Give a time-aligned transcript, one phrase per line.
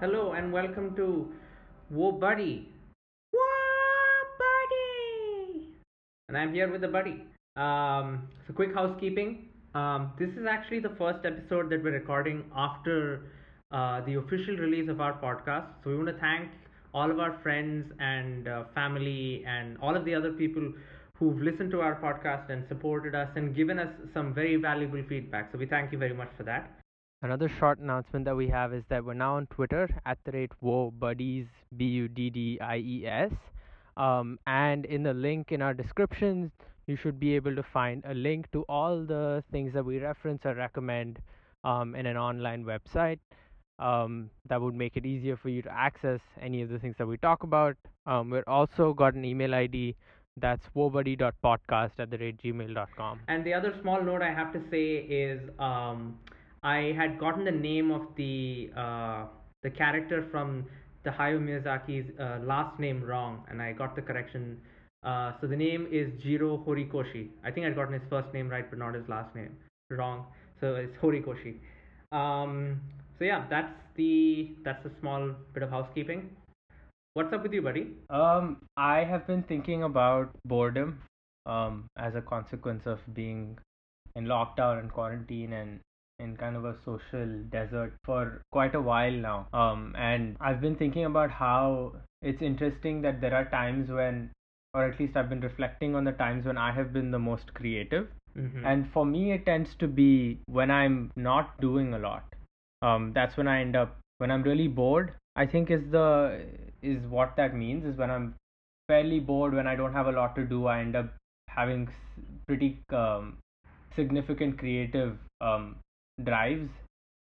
[0.00, 1.30] Hello and welcome to
[1.90, 2.72] Whoa Buddy.
[3.32, 5.74] Whoa Buddy!
[6.26, 7.22] And I'm here with a buddy.
[7.54, 9.50] Um, so, quick housekeeping.
[9.74, 13.24] Um, this is actually the first episode that we're recording after
[13.72, 15.66] uh, the official release of our podcast.
[15.84, 16.50] So, we want to thank
[16.94, 20.72] all of our friends and uh, family and all of the other people
[21.18, 25.50] who've listened to our podcast and supported us and given us some very valuable feedback.
[25.52, 26.79] So, we thank you very much for that.
[27.22, 30.52] Another short announcement that we have is that we're now on Twitter at the rate
[30.60, 33.30] Whoa Buddies B U D D I E S.
[33.98, 36.50] Um, and in the link in our descriptions,
[36.86, 40.46] you should be able to find a link to all the things that we reference
[40.46, 41.18] or recommend
[41.62, 43.18] um, in an online website.
[43.78, 47.06] Um, that would make it easier for you to access any of the things that
[47.06, 47.76] we talk about.
[48.06, 49.94] Um, we're also got an email ID
[50.38, 53.20] that's wobuddy.podcast at the rate gmail.com.
[53.28, 56.18] And the other small note I have to say is um,
[56.62, 59.24] I had gotten the name of the uh,
[59.62, 60.66] the character from
[61.04, 64.58] the Hayao Miyazaki's uh, last name wrong, and I got the correction.
[65.02, 67.28] Uh, so the name is Jiro Horikoshi.
[67.42, 69.56] I think I'd gotten his first name right, but not his last name
[69.90, 70.26] wrong.
[70.60, 71.54] So it's Horikoshi.
[72.12, 72.80] Um,
[73.18, 76.28] so yeah, that's the that's a small bit of housekeeping.
[77.14, 77.88] What's up with you, buddy?
[78.10, 81.02] Um, I have been thinking about boredom
[81.46, 83.58] um, as a consequence of being
[84.14, 85.80] in lockdown and quarantine and
[86.20, 89.48] in kind of a social desert for quite a while now.
[89.52, 94.30] Um, and I've been thinking about how it's interesting that there are times when,
[94.74, 97.54] or at least I've been reflecting on the times when I have been the most
[97.54, 98.08] creative.
[98.36, 98.64] Mm-hmm.
[98.64, 102.24] And for me, it tends to be when I'm not doing a lot.
[102.82, 105.14] Um, that's when I end up when I'm really bored.
[105.36, 106.42] I think is the
[106.82, 108.34] is what that means is when I'm
[108.88, 110.66] fairly bored when I don't have a lot to do.
[110.66, 111.12] I end up
[111.48, 111.88] having
[112.46, 113.38] pretty um,
[113.96, 115.76] significant creative um,
[116.24, 116.70] drives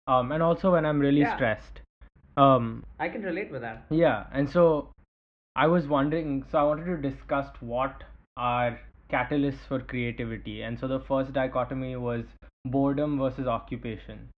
[0.08, 1.36] um, and also when i'm really Yeah.
[1.36, 1.82] stressed.
[2.36, 3.86] Um, I can relate with that.
[3.90, 4.90] yeah and so
[5.56, 8.04] i was wondering so i wanted to discuss what
[8.38, 8.80] are
[9.12, 10.64] catalysts for creativity.
[10.64, 12.24] And so the first dichotomy was
[12.66, 14.30] boredom versus occupation.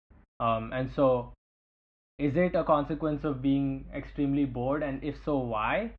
[0.40, 1.32] Um, and so
[2.18, 4.82] is it a consequence of being extremely bored?
[4.82, 5.92] And if so why?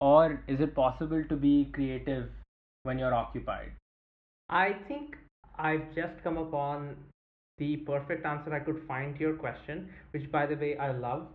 [0.00, 2.30] Or is it possible to be creative
[2.84, 3.72] when you're occupied?
[4.48, 5.16] I think
[5.58, 6.96] I've just come upon
[7.58, 11.26] the perfect answer I could find to your question, which, by the way, I love.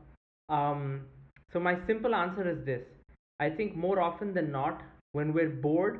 [0.50, 1.02] Um,
[1.54, 2.84] so, my simple answer is this
[3.40, 6.00] I think more often than not, when we're bored,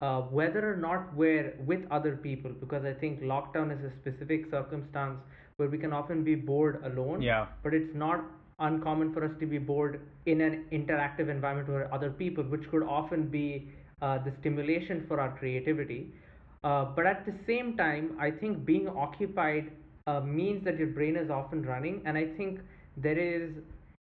[0.00, 4.50] uh, whether or not we're with other people, because I think lockdown is a specific
[4.50, 5.18] circumstance
[5.56, 8.24] where we can often be bored alone yeah but it's not
[8.62, 12.82] uncommon for us to be bored in an interactive environment with other people, which could
[12.82, 13.68] often be
[14.00, 16.12] uh, the stimulation for our creativity.
[16.62, 19.70] Uh, but at the same time, I think being occupied
[20.06, 22.60] uh, means that your brain is often running, and I think
[22.96, 23.52] there is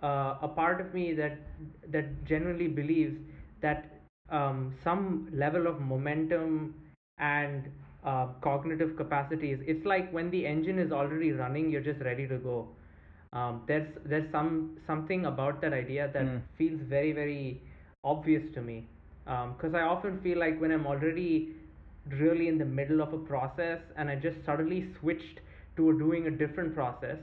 [0.03, 1.37] uh, a part of me that
[1.91, 3.17] that genuinely believes
[3.61, 3.99] that
[4.29, 6.75] um, some level of momentum
[7.17, 7.63] and
[8.03, 9.59] uh, cognitive capacities.
[9.65, 12.67] It's like when the engine is already running, you're just ready to go.
[13.33, 16.41] Um, there's there's some something about that idea that Mm.
[16.57, 17.61] feels very very
[18.03, 18.87] obvious to me
[19.25, 21.53] because I often feel like when I'm already
[22.13, 25.39] really in the middle of a process and I just suddenly switched
[25.77, 27.17] to doing a different process,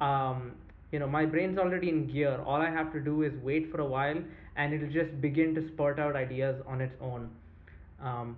[0.00, 0.52] um,
[0.92, 2.40] you know, my brain's already in gear.
[2.44, 4.18] All I have to do is wait for a while
[4.56, 7.30] and it'll just begin to spurt out ideas on its own.
[8.00, 8.36] Um,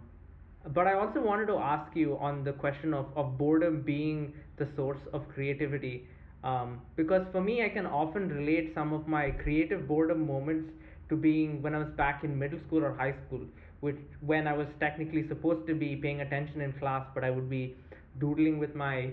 [0.74, 4.68] but I also wanted to ask you on the question of, of boredom being the
[4.76, 6.06] source of creativity.
[6.44, 10.70] Um, because for me, I can often relate some of my creative boredom moments
[11.08, 13.40] to being when I was back in middle school or high school,
[13.80, 17.48] which when I was technically supposed to be paying attention in class, but I would
[17.48, 17.76] be
[18.18, 19.12] doodling with my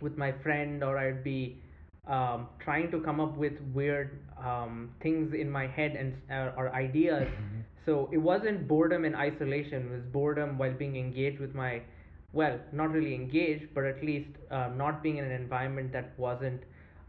[0.00, 1.58] with my friend, or I'd be
[2.06, 6.74] um, trying to come up with weird um, things in my head and uh, or
[6.74, 7.28] ideas.
[7.84, 11.82] So it wasn't boredom in isolation; it was boredom while being engaged with my,
[12.32, 16.60] well, not really engaged, but at least uh, not being in an environment that wasn't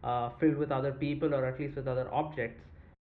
[0.04, 2.62] uh, filled with other people or at least with other objects.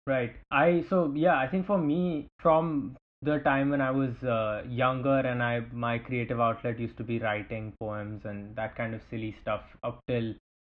[0.07, 0.33] Right.
[0.51, 5.19] I so yeah, I think for me from the time when I was uh, younger
[5.19, 9.35] and I my creative outlet used to be writing poems and that kind of silly
[9.43, 10.35] stuff up till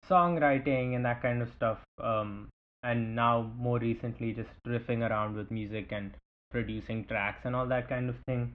[0.10, 2.50] songwriting and that kind of stuff um
[2.84, 6.12] and now more recently just riffing around with music and
[6.52, 8.54] producing tracks and all that kind of thing.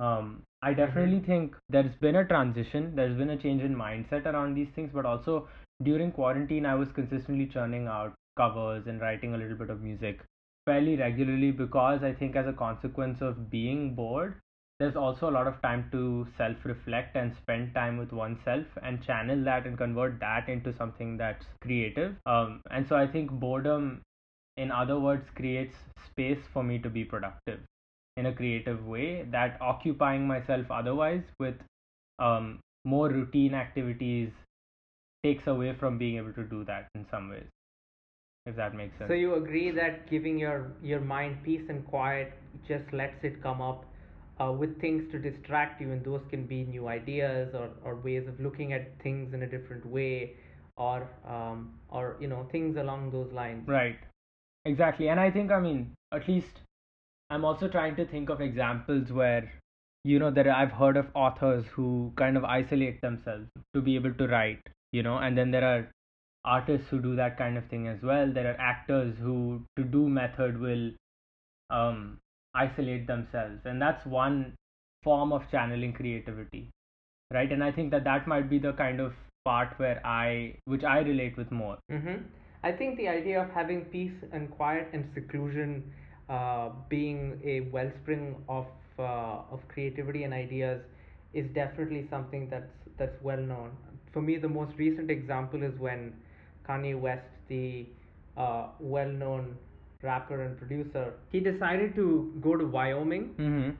[0.00, 4.54] Um I definitely think there's been a transition there's been a change in mindset around
[4.54, 5.48] these things but also
[5.82, 10.20] during quarantine I was consistently churning out covers and writing a little bit of music
[10.64, 14.40] fairly regularly because I think as a consequence of being bored,
[14.78, 19.02] there's also a lot of time to self reflect and spend time with oneself and
[19.02, 22.16] channel that and convert that into something that's creative.
[22.24, 24.00] Um, and so I think boredom,
[24.56, 25.76] in other words, creates
[26.06, 27.60] space for me to be productive
[28.16, 31.56] in a creative way that occupying myself otherwise with
[32.18, 34.30] um, more routine activities
[35.22, 37.46] takes away from being able to do that in some ways
[38.46, 42.32] if that makes sense So you agree that giving your your mind peace and quiet
[42.66, 43.84] just lets it come up
[44.40, 48.26] uh, with things to distract you, and those can be new ideas or, or ways
[48.26, 50.36] of looking at things in a different way,
[50.76, 53.68] or um, or you know things along those lines.
[53.68, 53.98] Right.
[54.64, 55.08] Exactly.
[55.08, 56.60] And I think, I mean, at least
[57.30, 59.50] I'm also trying to think of examples where,
[60.04, 64.12] you know, that I've heard of authors who kind of isolate themselves to be able
[64.14, 64.60] to write,
[64.92, 65.88] you know, and then there are
[66.44, 68.30] artists who do that kind of thing as well.
[68.32, 70.90] There are actors who, to do method, will
[71.70, 72.18] um,
[72.54, 73.60] isolate themselves.
[73.64, 74.54] And that's one
[75.02, 76.70] form of channeling creativity,
[77.32, 77.50] right?
[77.50, 79.12] And I think that that might be the kind of
[79.44, 81.78] part where I, which I relate with more.
[81.90, 82.22] Mm-hmm.
[82.62, 85.82] I think the idea of having peace and quiet and seclusion
[86.28, 88.66] uh, being a wellspring of
[88.98, 90.80] uh, of creativity and ideas
[91.32, 93.70] is definitely something that's that's well known.
[94.12, 96.12] For me, the most recent example is when
[96.70, 97.86] Kanye West, the
[98.36, 99.56] uh, well-known
[100.02, 103.70] rapper and producer, he decided to go to Wyoming Mm-hmm.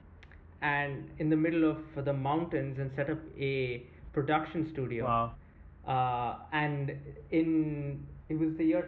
[0.61, 3.53] and in the middle of the mountains and set up a
[4.17, 5.31] production studio Wow.
[5.93, 6.91] uh, and
[7.31, 8.83] in it was the year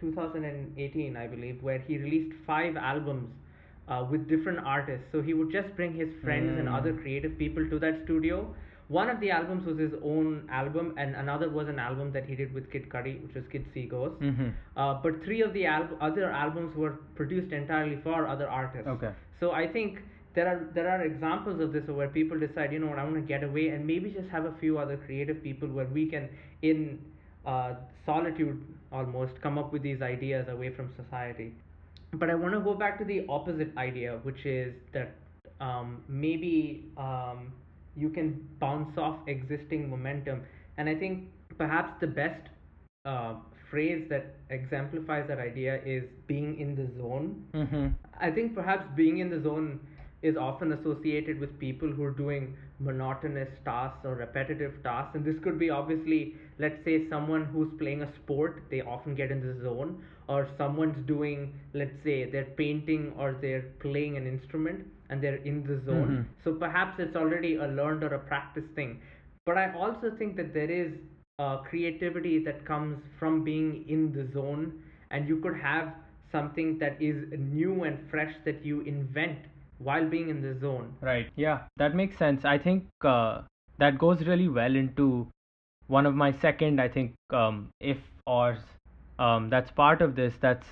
[0.00, 3.30] 2018 i believe where he released five albums
[3.88, 6.76] uh, with different artists so he would just bring his friends and Mm.
[6.78, 8.40] other creative people to that studio
[8.88, 12.34] one of the albums was his own album and another was an album that he
[12.36, 14.48] did with kid cudi which was kid see Mm-hmm.
[14.76, 19.10] uh, but three of the al- other albums were produced entirely for other artists Okay.
[19.40, 19.98] so I think
[20.34, 23.16] there are there are examples of this where people decide, you know what, I want
[23.16, 26.28] to get away and maybe just have a few other creative people where we can,
[26.62, 26.98] in
[27.46, 27.74] uh,
[28.04, 28.62] solitude
[28.92, 31.54] almost, come up with these ideas away from society.
[32.12, 35.14] But I want to go back to the opposite idea, which is that
[35.60, 37.52] um, maybe um,
[37.96, 40.42] you can bounce off existing momentum.
[40.76, 42.48] And I think perhaps the best
[43.04, 43.34] uh,
[43.70, 47.44] phrase that exemplifies that idea is being in the zone.
[47.54, 47.86] Mm-hmm.
[48.20, 49.80] I think perhaps being in the zone
[50.22, 55.14] is often associated with people who are doing monotonous tasks or repetitive tasks.
[55.14, 59.30] And this could be obviously, let's say, someone who's playing a sport, they often get
[59.30, 64.86] in the zone, or someone's doing, let's say, they're painting or they're playing an instrument
[65.10, 66.08] and they're in the zone.
[66.10, 66.44] Mhm.
[66.44, 69.00] So perhaps it's already a learned or a practiced thing.
[69.44, 70.92] But I also think that there is
[71.38, 75.92] uh, creativity that comes from being in the zone, and you could have
[76.32, 79.38] something that is new and fresh that you invent
[79.78, 80.94] while being in the zone.
[81.00, 81.28] Right.
[81.36, 82.44] Yeah, that makes sense.
[82.44, 83.42] I think uh,
[83.78, 85.28] that goes really well into
[85.86, 88.58] one of my second, I think, um, if ors
[89.18, 90.34] um, that's part of this.
[90.40, 90.66] That's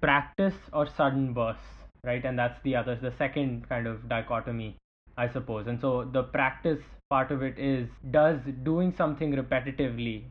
[0.00, 2.24] practice or sudden bursts, right?
[2.24, 4.76] And that's the other, the second kind of dichotomy,
[5.16, 5.66] I suppose.
[5.66, 10.24] And so the practice part of it is does doing something repetitively,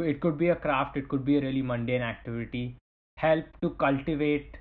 [0.00, 2.76] it could be a craft, it could be a really mundane activity,
[3.18, 4.56] help to cultivate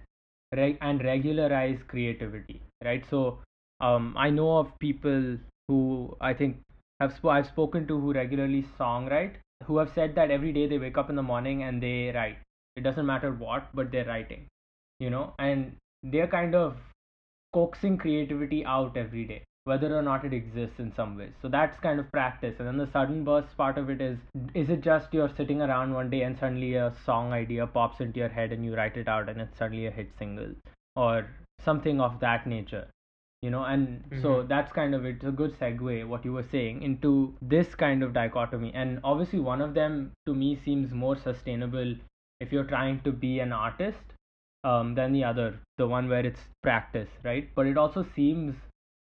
[0.55, 3.03] reg- and regularize creativity, right?
[3.09, 3.39] So
[3.79, 5.37] um, I know of people
[5.67, 6.57] who I think
[6.99, 10.77] have sp- I've spoken to who regularly songwrite, who have said that every day they
[10.77, 12.37] wake up in the morning and they write.
[12.75, 14.47] It doesn't matter what, but they're writing,
[14.99, 16.77] you know, and they're kind of
[17.53, 21.33] coaxing creativity out every day, whether or not it exists in some ways.
[21.41, 22.55] So that's kind of practice.
[22.59, 24.17] And then the sudden burst part of it is
[24.53, 28.19] is it just you're sitting around one day and suddenly a song idea pops into
[28.19, 30.55] your head and you write it out and it's suddenly a hit single
[30.95, 31.27] or
[31.59, 32.87] something of that nature?
[33.41, 34.47] You know, and so Mhm.
[34.47, 38.13] that's kind of it's a good segue what you were saying into this kind of
[38.13, 38.71] dichotomy.
[38.73, 41.95] And obviously, one of them to me seems more sustainable
[42.39, 44.13] if you're trying to be an artist
[44.63, 47.49] um, than the other, the one where it's practice, right?
[47.55, 48.55] But it also seems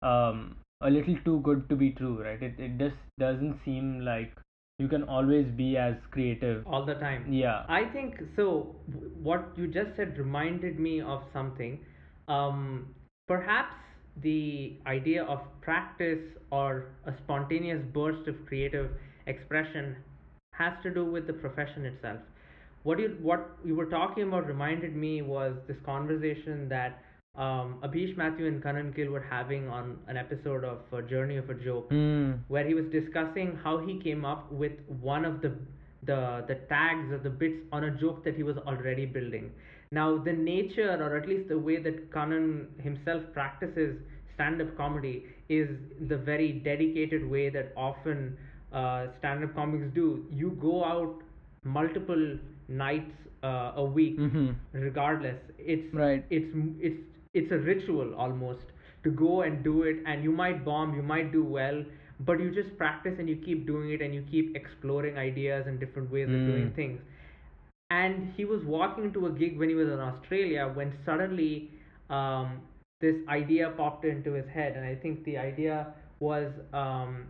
[0.03, 2.43] um, a little too good to be true, right?
[2.43, 4.33] It it just doesn't seem like
[4.79, 6.67] you can always be as creative.
[6.67, 7.33] all the time.
[7.33, 7.65] Yeah.
[7.69, 8.75] I think so.
[9.23, 11.79] What you just said reminded me of something.
[12.29, 12.95] Um,
[13.27, 13.75] perhaps
[14.23, 18.91] the idea of practice or a spontaneous burst of creative
[19.27, 19.97] expression
[20.53, 22.19] has to do with the profession itself.
[22.87, 27.03] What you what you were talking about reminded me was this conversation that
[27.35, 31.51] um, Abish Mathew and Kanan Gill were having on an episode of uh, Journey of
[31.51, 32.39] a Joke Mm.
[32.49, 34.73] where he was discussing how he came up with
[35.11, 35.53] one of the
[36.11, 39.51] the the tags or the bits on a joke that he was already building.
[39.91, 42.51] Now the nature or at least the way that Kanan
[42.89, 43.97] himself practices
[44.35, 45.69] stand-up comedy is
[46.15, 48.37] the very dedicated way that often
[48.73, 50.25] uh, stand-up comics do.
[50.31, 51.23] You go out
[51.65, 54.55] multiple nights uh, a week, Mhm.
[54.73, 55.41] regardless.
[55.59, 56.25] It's Right.
[56.31, 57.03] It's it's
[57.35, 58.73] it's a ritual almost
[59.05, 61.85] to go and do it, and you might bomb, you might do well,
[62.21, 65.79] but you just practice and you keep doing it, and you keep exploring ideas and
[65.81, 66.75] different ways of doing Mm.
[66.75, 67.01] things
[67.91, 71.71] and he was walking to a gig when he was in Australia when suddenly
[72.11, 72.61] um,
[73.01, 75.89] this idea popped into his head, and I think the idea
[76.21, 77.27] was um,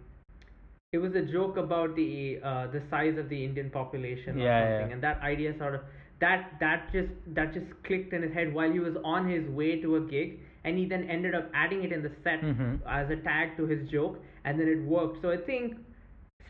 [0.97, 2.11] it was a joke about the
[2.51, 4.95] uh, the size of the Indian population or Yeah, something, yeah.
[4.97, 5.83] and that idea sort of
[6.25, 9.71] that that just that just clicked in his head while he was on his way
[9.83, 12.81] to a gig, and he then ended up adding it in the set Mhm.
[13.01, 15.21] as a tag to his joke, and then it worked.
[15.27, 15.77] So I think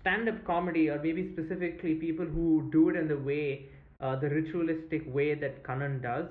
[0.00, 3.68] stand-up comedy, or maybe specifically people who do it in the way,
[4.00, 6.26] uh, the ritualistic way that Kanan does,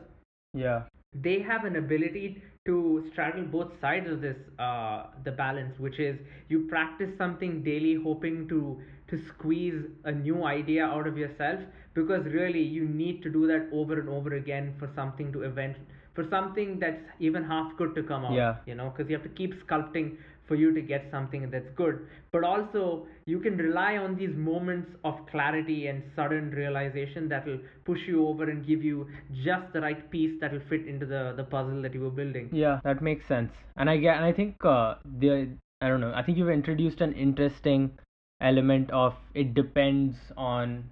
[0.53, 0.83] Yeah.
[1.27, 6.17] they have an ability to straddle both sides of this uh, the balance which is
[6.49, 8.79] you practice something daily hoping to
[9.09, 11.59] to squeeze a new idea out of yourself
[11.93, 15.77] because really you need to do that over and over again for something to event
[16.15, 18.55] for something that's even half good to come out Yeah.
[18.65, 20.17] you know because you have to keep sculpting
[20.47, 24.91] for you to get something that's good but also you can rely on these moments
[25.03, 29.07] of clarity and sudden realization that will push you over and give you
[29.43, 32.49] just the right piece that will fit into the the puzzle that you were building
[32.51, 33.51] Yeah, that makes sense.
[33.75, 35.49] And I get, and I think uh, the
[35.81, 36.13] I don't know.
[36.15, 37.91] I think you've introduced an interesting
[38.41, 40.89] element of it depends on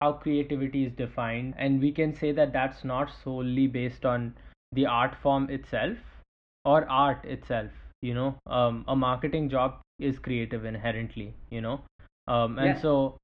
[0.00, 4.34] how creativity is defined, and we can say that that's not solely based on
[4.72, 5.98] the art form itself
[6.64, 7.70] or art itself.
[8.02, 11.34] You know, um, a marketing job is creative inherently.
[11.50, 11.80] You know,
[12.26, 12.80] um, and Yeah.
[12.86, 13.16] so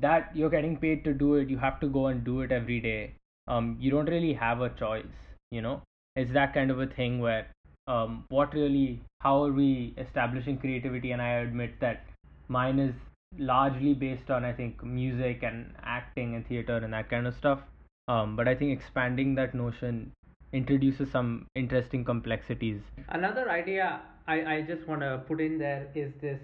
[0.00, 2.80] that you're getting paid to do it, you have to go and do it every
[2.80, 3.14] day.
[3.48, 5.26] Um, you don't really have a choice.
[5.50, 5.82] You know,
[6.16, 7.46] it's that kind of a thing where
[7.86, 12.04] um, what really how are we establishing creativity and i admit that
[12.48, 12.94] mine is
[13.38, 17.60] largely based on i think music and acting and theater and that kind of stuff
[18.08, 20.12] um, but i think expanding that notion
[20.52, 26.12] introduces some interesting complexities another idea I, I just want to put in there is
[26.20, 26.38] this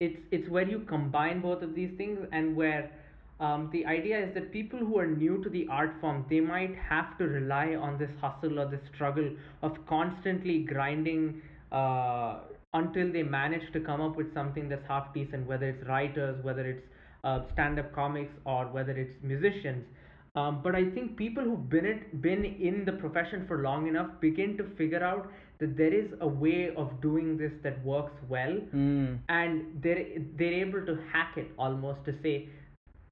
[0.00, 2.90] it's it's where you combine both of these things and where
[3.40, 6.74] um, the idea is that people who are new to the art form they might
[6.88, 9.30] have to rely on this hustle or this struggle
[9.62, 11.40] of constantly grinding
[11.72, 12.40] uh,
[12.74, 16.66] until they manage to come up with something that's half decent whether it's writers whether
[16.66, 16.86] it's
[17.24, 19.84] uh, stand-up comics or whether it's musicians.
[20.36, 24.10] Um, but I think people who've been it been in the profession for long enough
[24.20, 28.58] begin to figure out that there is a way of doing this that works well,
[28.74, 29.18] mm.
[29.28, 30.04] and they're
[30.38, 32.48] they're able to hack it almost to say,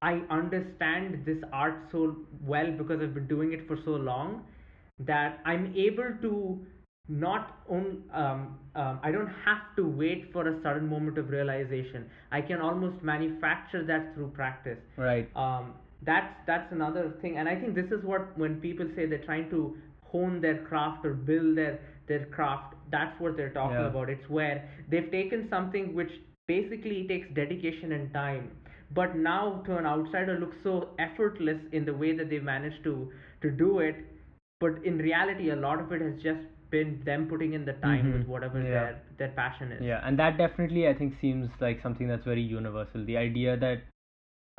[0.03, 4.43] I understand this art so well because I've been doing it for so long
[4.99, 6.67] that I'm able to
[7.09, 12.07] not on um, um, I don't have to wait for a sudden moment of realization.
[12.33, 15.75] I can almost manufacture that through practice right um,
[16.05, 19.49] that's that's another thing and i think this is what when people say they're trying
[19.51, 23.87] to hone their craft or build their their craft that's what they're talking Yeah.
[23.93, 26.13] about it's where they've taken something which
[26.47, 28.51] basically takes dedication and time
[28.95, 33.11] but now to an outsider looks so effortless in the way that they've managed to
[33.43, 33.97] to do it
[34.61, 38.07] but in reality a lot of it has just been them putting in the time
[38.07, 38.13] Mhm.
[38.19, 38.69] with whatever Yeah.
[38.77, 42.43] their their passion is yeah and that definitely i think seems like something that's very
[42.53, 43.83] universal the idea that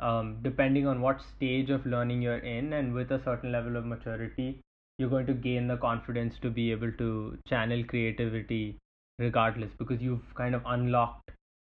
[0.00, 3.84] um, depending on what stage of learning you're in and with a certain level of
[3.86, 4.60] maturity
[4.98, 8.76] you're going to gain the confidence to be able to channel creativity
[9.18, 11.30] regardless because you've kind of unlocked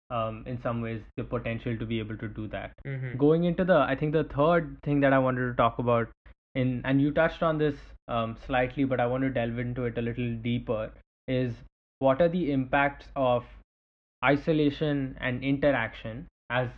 [0.09, 3.17] um, in some ways the potential to be able to do that Mhm.
[3.17, 6.09] going into the i think the third thing that i wanted to talk about
[6.55, 7.75] in and you touched on this
[8.07, 10.91] um, slightly but i want to delve into it a little deeper
[11.27, 11.53] is
[11.99, 13.45] what are the impacts of
[14.25, 16.69] isolation and interaction as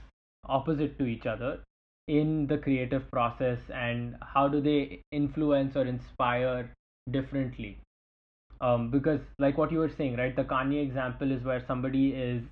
[0.46, 1.60] opposite to each other
[2.08, 6.70] in the creative process and how do they influence or inspire
[7.12, 7.78] differently.
[8.62, 12.44] Um, because like what you were saying right the kanye example is where somebody is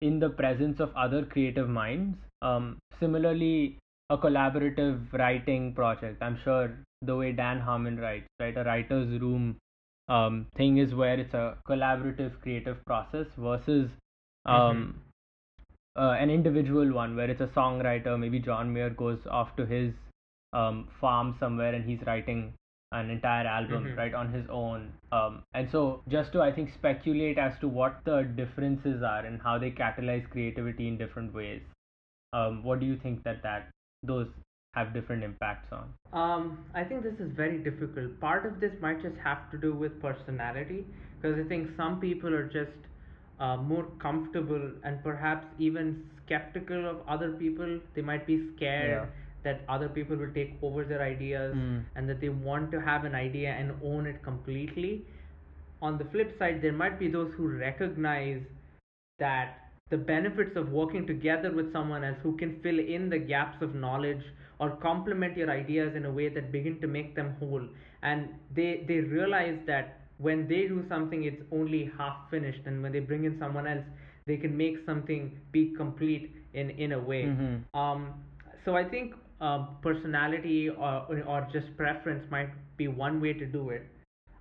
[0.00, 2.18] in the presence of other creative minds.
[2.42, 3.78] Um, similarly
[4.10, 6.22] a collaborative writing project.
[6.22, 6.70] I'm sure
[7.02, 9.56] the way dan harmon writes right a writer's room
[10.08, 13.90] um, thing is where it's a collaborative creative process versus
[14.44, 15.00] um,
[15.96, 19.92] uh, an individual one where it's a songwriter maybe john mayer goes off to his
[20.52, 22.52] um, farm somewhere and he's writing
[22.92, 23.96] an entire album Mhm.
[23.96, 27.96] right on his own um, and so just to i think speculate as to what
[28.04, 31.62] the differences are and how they catalyze creativity in different ways
[32.32, 33.68] um, what do you think that that
[34.02, 34.28] those
[34.74, 38.18] have different impacts on Um, I think this is very difficult.
[38.20, 40.84] Part of this might just have to do with personality,
[41.14, 42.76] because I think some people are just
[43.40, 47.78] uh, more comfortable and perhaps even skeptical of other people.
[47.94, 49.06] They might be scared Yeah.
[49.44, 51.84] that other people will take over their ideas Mm.
[51.94, 55.04] and that they want to have an idea and own it completely.
[55.82, 58.42] On the flip side, there might be those who recognize
[59.18, 59.58] that
[59.90, 63.74] the benefits of working together with someone else who can fill in the gaps of
[63.74, 64.22] knowledge
[64.58, 67.66] or complement your ideas in a way that begin to make them whole
[68.02, 72.92] and they they realize that when they do something it's only half finished and when
[72.92, 73.84] they bring in someone else
[74.26, 77.64] they can make something be complete in in a way Mhm.
[77.74, 78.06] um
[78.64, 80.92] so i think um, personality or
[81.34, 83.86] or just preference might be one way to do it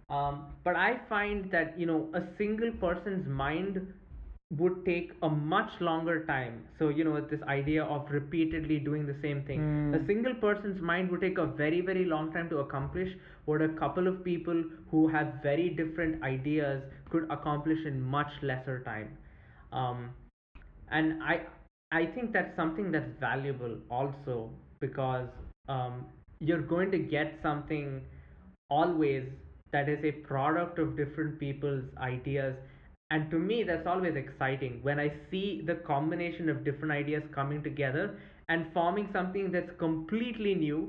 [0.10, 3.79] um, but I find that you know a single person's mind
[4.52, 6.64] would take a much longer time.
[6.78, 9.60] So you know this idea of repeatedly doing the same thing.
[9.60, 9.94] Hmm.
[9.96, 13.10] A single person's mind would take a very very long time to accomplish
[13.46, 18.84] what a couple of people who have very different ideas could accomplish in much lesser
[18.84, 19.18] time.
[19.72, 20.12] Um,
[20.92, 21.42] and I
[21.92, 25.28] I think that's something that's valuable also because
[25.70, 26.06] um,
[26.40, 28.02] you're going to get something
[28.70, 29.24] always
[29.72, 32.56] that is a product of different people's ideas
[33.15, 37.63] and to me that's always exciting when i see the combination of different ideas coming
[37.69, 38.05] together
[38.50, 40.79] and forming something that's completely new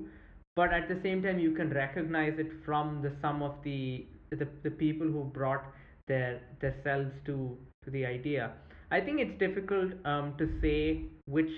[0.57, 4.49] but at the same time you can recognize it from the sum of the the,
[4.65, 5.65] the people who brought
[6.09, 8.53] their their selves to to the idea.
[8.91, 11.51] I think it's difficult um, to say which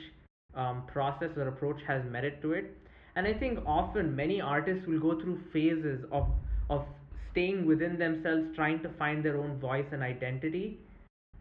[0.55, 2.77] um, process or approach has merit to it.
[3.17, 6.27] And i think often many artists will go through phases of
[6.71, 6.85] of
[7.31, 10.79] staying within themselves trying to find their own voice and identity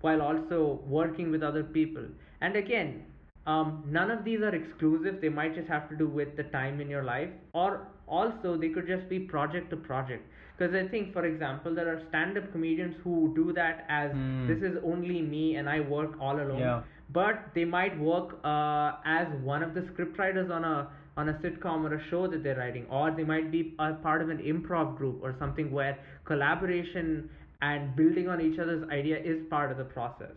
[0.02, 2.04] while also working with other people.
[2.42, 3.04] And again
[3.46, 5.22] um, none of these are exclusive.
[5.22, 7.30] They might just have to do with the time in your life.
[7.54, 10.26] Or also they could just be project to project.
[10.58, 14.48] Because i think for example there are stand-up comedians who do that as Hmm.
[14.48, 16.60] this is only me and i work all alone.
[16.60, 16.82] Yeah.
[17.18, 21.84] but they might work uh, as one of the scriptwriters on a on a sitcom
[21.90, 24.98] or a show that they're writing or they might be a part of an improv
[24.98, 27.30] group or something where collaboration
[27.62, 30.32] and building on each other's idea is part of the process.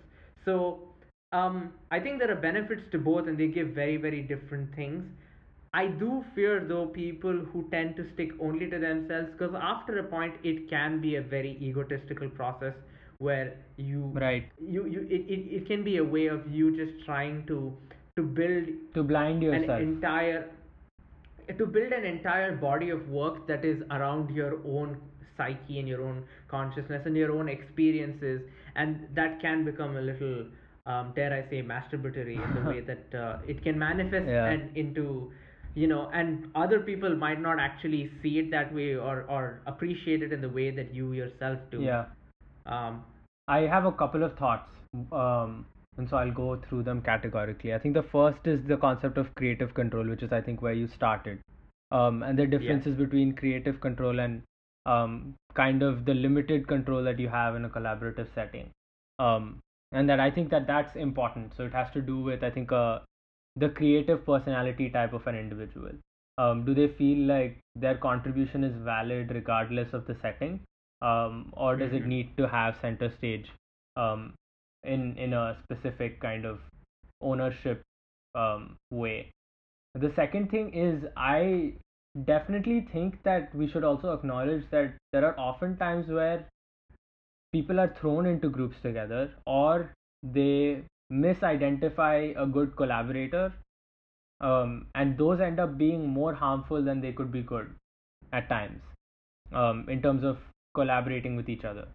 [0.44, 0.80] So
[1.32, 5.04] um, i think there are benefits to both and they give very very different things.
[5.72, 10.04] I do fear though people who tend to stick only to themselves because after a
[10.04, 12.74] point it can be a very egotistical process
[13.18, 14.48] where you Right.
[14.76, 17.58] you you it, it, it can be a way of you just trying to
[18.16, 19.80] to build To blind yourself.
[19.80, 20.50] an entire
[21.58, 24.96] to build an entire body of work that is around your own
[25.36, 28.40] psyche and your own consciousness and your own experiences
[28.76, 30.46] and that can become a little
[30.86, 34.46] um, dare i say masturbatory in the way that uh, it can manifest Yeah.
[34.46, 35.32] and into
[35.74, 40.22] you know and other people might not actually see it that way or or appreciate
[40.22, 42.04] it in the way that you yourself do yeah.
[42.66, 43.04] um
[43.48, 44.68] I have a couple of thoughts,
[45.10, 45.66] um,
[46.00, 47.74] and so I'll go through them categorically.
[47.74, 50.72] I think the first is the concept of creative control, which is I think where
[50.72, 51.40] you started,
[51.92, 54.42] um, and the differences between creative control and
[54.86, 58.70] um, kind of the limited control that you have in a collaborative setting,
[59.20, 59.60] um,
[59.92, 61.54] and that I think that that's important.
[61.56, 63.00] So it has to do with I think uh,
[63.56, 65.92] the creative personality type of an individual.
[66.38, 70.60] Um, do they feel like their contribution is valid regardless of the setting?
[71.02, 72.06] um, or does it Mhm.
[72.12, 73.50] need to have center stage
[73.96, 74.34] um,
[74.84, 76.58] in in a specific kind of
[77.20, 77.82] ownership
[78.34, 79.30] um, way?
[79.94, 81.74] The second thing is I
[82.24, 86.46] definitely think that we should also acknowledge that there are often times where
[87.52, 93.52] people are thrown into groups together or they misidentify a good collaborator
[94.40, 97.70] um, and those end up being more harmful than they could be good
[98.32, 98.80] at times
[99.52, 100.38] um, in terms of
[100.74, 101.88] collaborating with each other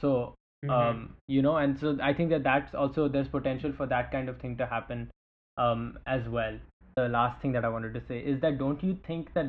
[0.00, 0.70] so mhm.
[0.70, 4.28] um, you know and so i think that that's also there's potential for that kind
[4.28, 5.10] of thing to happen
[5.56, 6.58] um, as well
[6.96, 9.46] the last thing that i wanted to say is that don't you think that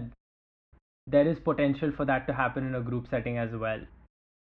[1.07, 3.79] there is potential for that to happen in a group setting as well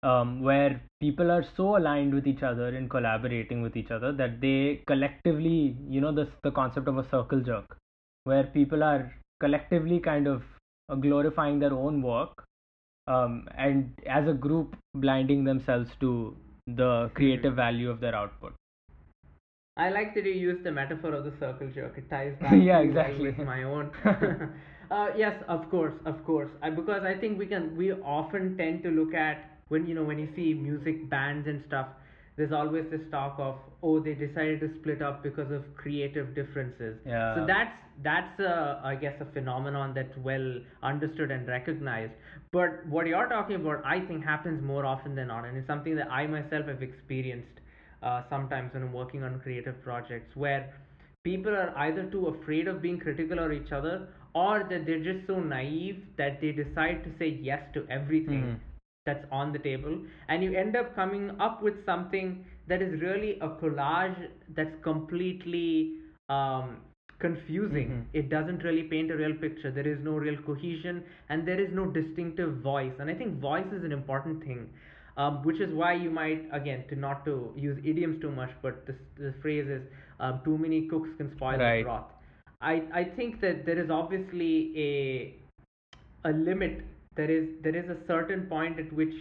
[0.03, 4.41] um, where people are so aligned with each other in collaborating with each other that
[4.41, 7.77] they collectively you know this the concept of a circle jerk
[8.25, 10.43] where people are collectively kind of
[10.89, 12.45] uh, glorifying their own work
[13.07, 18.55] um, and as a group blinding themselves to the creative value of their output
[19.77, 21.97] I like that you use the metaphor of the circle jerk.
[21.97, 23.31] It ties back Yeah, exactly.
[23.31, 23.91] with my own.
[24.91, 26.51] uh, yes, of course, of course.
[26.63, 27.75] I, because I think we can.
[27.77, 31.63] We often tend to look at when you know when you see music bands and
[31.69, 31.87] stuff.
[32.37, 36.99] There's always this talk of oh they decided to split up because of creative differences
[37.07, 37.35] Yeah.
[37.35, 40.47] so that's that's a, I guess a phenomenon that's well
[40.83, 42.13] understood and recognized
[42.51, 45.95] but what you're talking about I think happens more often than not and it's something
[45.97, 47.61] that I myself have experienced
[48.03, 50.73] uh, sometimes when I'm working on creative projects where
[51.23, 55.27] people are either too afraid of being critical of each other or that they're just
[55.27, 58.59] so naive that they decide to say yes to everything Mhm.
[59.05, 63.39] That's on the table and you end up coming up with something that is really
[63.41, 65.95] a collage that's completely
[66.29, 66.77] um,
[67.19, 68.05] confusing Mhm.
[68.21, 71.73] it doesn't really paint a real picture there is no real cohesion and there is
[71.81, 74.63] no distinctive voice and i think voice is an important thing
[75.17, 78.87] um, which is why you might again to not to use idioms too much but
[78.87, 79.83] this the phrase is
[80.21, 81.79] um, too many cooks can spoil Right.
[81.79, 82.11] the broth
[82.73, 84.53] i i think that there is obviously
[84.89, 84.91] a
[86.25, 86.83] a limit
[87.17, 89.15] there is there is a certain point at which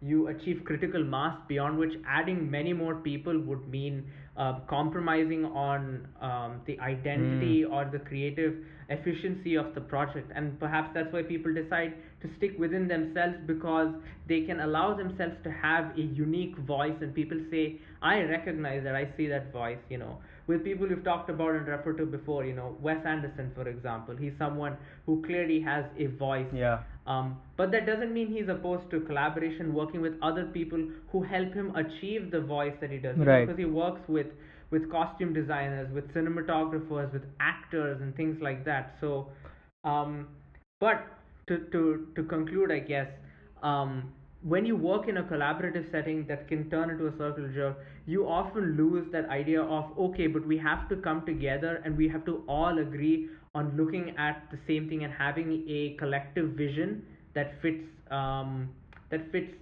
[0.00, 4.04] you achieve critical mass beyond which adding many more people would mean
[4.36, 8.54] uh, compromising on um, the identity or the creative
[8.88, 10.30] efficiency of the project.
[10.34, 13.92] And perhaps that's why people decide to stick within themselves because
[14.28, 16.94] they can allow themselves to have a unique voice.
[17.00, 21.04] And people say i recognize that i see that voice you know with people we've
[21.04, 25.16] talked about and referred to before you know wes anderson for example he's someone who
[25.26, 26.78] clearly has a voice Yeah.
[27.06, 30.82] um, but that doesn't mean he's opposed to collaboration, working with other people
[31.12, 33.16] who help him achieve the voice that he does.
[33.18, 33.46] Right.
[33.46, 34.26] Because he works with
[34.70, 38.94] with costume designers, with cinematographers, with actors, and things like that.
[39.00, 39.28] So,
[39.84, 40.28] um,
[40.80, 41.06] but
[41.48, 41.82] to to
[42.16, 43.08] to conclude, I guess,
[43.62, 47.78] um, when you work in a collaborative setting that can turn into a circle jerk,
[48.08, 52.08] you often lose that idea of okay, but we have to come together and we
[52.08, 57.04] have to all agree on looking at the same thing and having a collective vision
[57.34, 58.70] that fits um,
[59.10, 59.52] that fits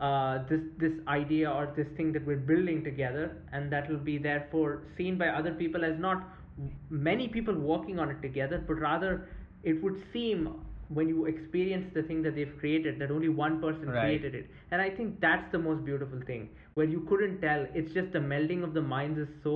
[0.00, 4.18] uh, this this idea or this thing that we're building together, and that will be
[4.18, 6.24] therefore seen by other people as not
[6.90, 9.28] many people working on it together, but rather
[9.62, 10.48] it would seem
[10.88, 13.98] when you experience the thing that they've created that only one person Right.
[14.00, 17.92] created it and i think that's the most beautiful thing where you couldn't tell it's
[17.92, 19.54] just the melding of the minds is so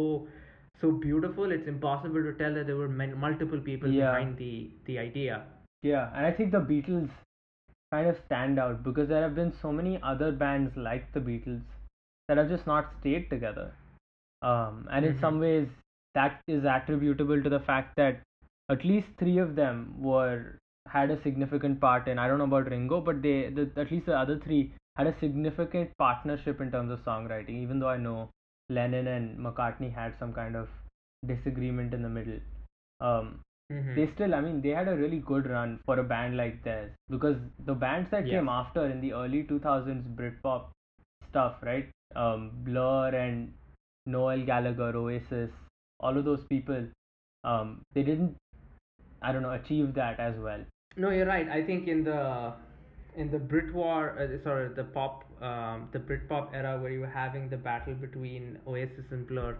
[0.81, 4.11] so beautiful it's impossible to tell that there were man- multiple people Yeah.
[4.11, 5.45] behind the the idea
[5.87, 7.11] Yeah, and I think the Beatles
[7.95, 11.63] kind of stand out because there have been so many other bands like the Beatles
[12.29, 13.67] that have just not stayed together.
[14.43, 15.21] Um, and in Mhm.
[15.21, 15.69] some ways,
[16.19, 18.21] that is attributable to the fact that
[18.77, 20.39] at least three of them were
[20.97, 22.19] had a significant part in.
[22.25, 24.63] I don't know about Ringo, but they the, at least the other three
[24.97, 27.63] had a significant partnership in terms of songwriting.
[27.63, 28.31] Even though I know
[28.69, 30.69] Lennon and McCartney had some kind of
[31.27, 32.41] disagreement in the middle.
[33.01, 33.41] Um,
[33.73, 33.95] Mhm.
[33.97, 36.91] they still i mean they had a really good run for a band like theirs
[37.15, 37.37] because
[37.71, 40.69] the bands that came after in the early 2000s britpop
[41.29, 43.53] stuff right um blur and
[44.15, 45.51] noel gallagher oasis
[45.99, 46.87] all of those people
[47.43, 48.37] um they didn't
[49.21, 50.65] i don't know achieve that as well
[51.05, 51.49] No, you're right.
[51.55, 52.21] I think in the
[53.17, 57.07] in the Brit War, uh, sorry, the pop, um, the Britpop era, where you were
[57.07, 59.57] having the battle between Oasis and Blur,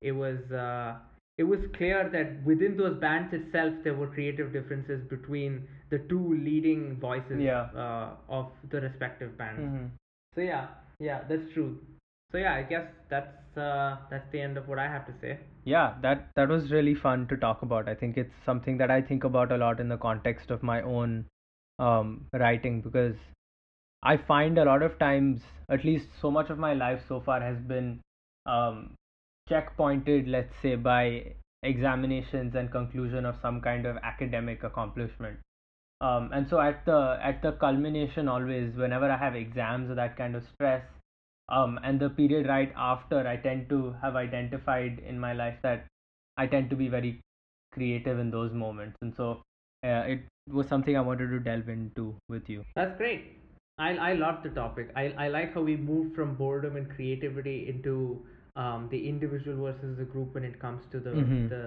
[0.00, 0.96] it was uh,
[1.38, 6.34] it was clear that within those bands itself there were creative differences between the two
[6.34, 7.68] leading voices Yeah.
[7.76, 9.60] uh, of the respective bands.
[9.60, 9.86] mm-hmm.
[10.34, 10.66] So yeah,
[10.98, 11.78] yeah, that's true.
[12.32, 15.38] So yeah, I guess that's uh, that's the end of what I have to say.
[15.70, 19.00] yeah that that was really fun to talk about i think it's something that i
[19.08, 21.10] think about a lot in the context of my own
[21.80, 23.16] um, writing because
[24.02, 27.40] i find a lot of times at least so much of my life so far
[27.40, 28.00] has been
[28.46, 28.94] um,
[29.50, 31.02] checkpointed let's say by
[31.62, 35.38] examinations and conclusion of some kind of academic accomplishment.
[36.00, 40.16] Um, and so at the at the culmination always whenever i have exams or that
[40.16, 40.82] kind of stress
[41.50, 45.84] um, and the period right after i tend to have identified in my life that
[46.38, 47.20] i tend to be very
[47.72, 48.96] creative in those moments.
[49.02, 49.42] And so
[49.84, 50.20] uh, it
[50.60, 53.22] was something i wanted to delve into with you That's great.
[53.84, 54.88] I I love the topic.
[55.02, 57.94] I I like how we moved from boredom and creativity into
[58.62, 61.48] um, the individual versus the group when it comes to the Mhm.
[61.54, 61.62] the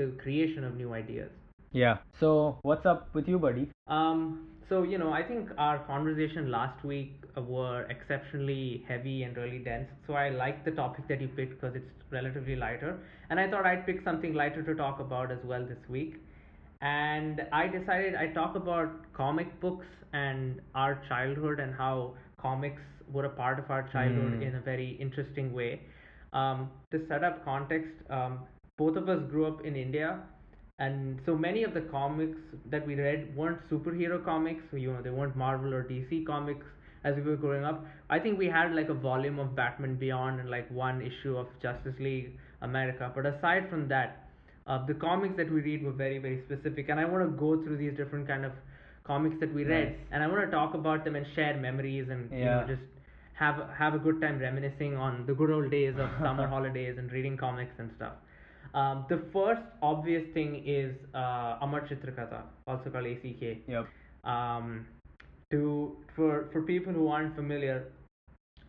[0.00, 1.32] the creation of new ideas.
[1.78, 2.28] yeah so
[2.70, 3.62] what's up with you buddy
[3.94, 4.18] Um,
[4.68, 9.88] so you know, I think our conversation last week were exceptionally heavy and really dense.
[10.06, 12.92] So I like the topic that you picked because it's relatively lighter,
[13.30, 16.14] and I thought I'd pick something lighter to talk about as well this week.
[16.84, 23.24] And I decided I'd talk about comic books and our childhood and how comics were
[23.26, 24.42] a part of our childhood Hmm.
[24.42, 25.80] in a very interesting way.
[26.32, 28.40] Um, to set up context, um,
[28.76, 30.20] both of us grew up in India,
[30.78, 32.38] and so many of the comics
[32.70, 34.64] that we read weren't superhero comics.
[34.72, 36.66] You know, they weren't Marvel or DC comics.
[37.08, 37.84] as we were growing up.
[38.08, 41.48] I think we had like a volume of Batman Beyond and like one issue of
[41.62, 43.12] Justice League America.
[43.14, 44.23] But aside from that,
[44.66, 47.62] uh, the comics that we read were very very specific, and I want to go
[47.62, 48.52] through these different kind of
[49.04, 49.98] comics that we read, Nice.
[50.12, 52.82] and I want to talk about them and share memories and you know just
[53.34, 57.12] have have a good time reminiscing on the good old days of summer holidays and
[57.12, 58.14] reading comics and stuff.
[58.74, 63.58] Um, the first obvious thing is uh, Amar Chitrakatha, also called ACK.
[63.68, 63.86] Yep.
[64.24, 64.86] Um,
[65.50, 67.84] to for for people who aren't familiar,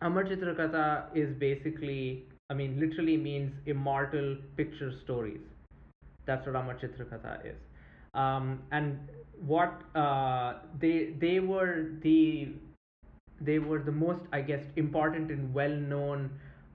[0.02, 5.40] Amar Chitrakatha is basically, I mean, literally means immortal picture stories.
[6.26, 7.56] That's what Amar Chitrakatha is.
[8.14, 8.98] Um, and
[9.46, 12.48] what uh, they they were the
[13.40, 16.30] they were the most, I guess, important and well-known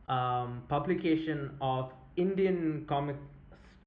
[0.07, 3.15] um, publication of Indian comic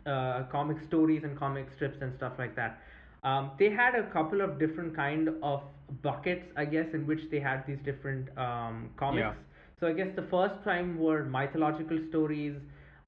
[0.07, 2.81] uh, comic stories and comic strips and stuff like that.
[3.22, 5.62] Um, they had a couple of different kind of
[6.03, 9.20] buckets, I guess, in which they had these different um, comics.
[9.20, 9.35] Yeah.
[9.81, 12.57] So I guess the first time were mythological stories,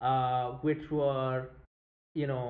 [0.00, 1.50] uh, which were,
[2.22, 2.44] you know,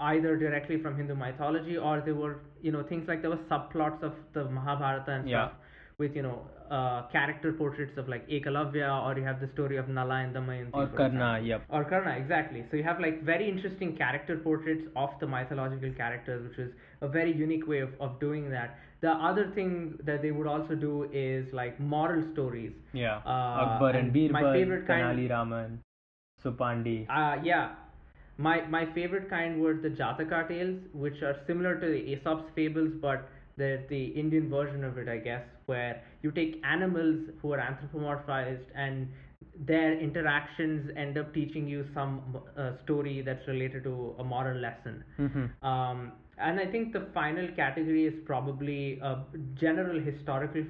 [0.00, 4.02] either directly from Hindu mythology or they were, you know, things like there were subplots
[4.08, 5.48] of the Mahabharata and Yeah.
[5.48, 5.58] stuff
[6.02, 6.36] with, you know,
[6.76, 10.70] uh, character portraits of like Ekalavya or you have the story of Nala and Damayanti.
[10.80, 11.46] Or Karna, example.
[11.48, 11.64] yep.
[11.70, 12.60] Or Karna, exactly.
[12.70, 17.08] So you have like very interesting character portraits of the mythological characters, which is a
[17.08, 18.78] very unique way of, of doing that.
[19.00, 19.72] The other thing
[20.04, 20.94] that they would also do
[21.26, 22.72] is like moral stories.
[22.92, 23.16] Yeah.
[23.26, 25.80] Uh, Akbar and and Birbal, my favorite kind- Raman,
[26.44, 26.98] Supandi.
[27.10, 27.70] Uh, yeah.
[28.38, 32.92] My my favorite kind were the Jataka tales, which are similar to the Aesop's fables,
[33.02, 37.58] but they're the Indian version of it, I guess, where you take animals who are
[37.58, 39.08] anthropomorphized and
[39.66, 45.02] their interactions end up teaching you some uh, story that's related to a moral lesson.
[45.18, 45.66] Mm-hmm.
[45.66, 49.16] Um, and I think the final category is probably uh,
[49.60, 50.62] general historical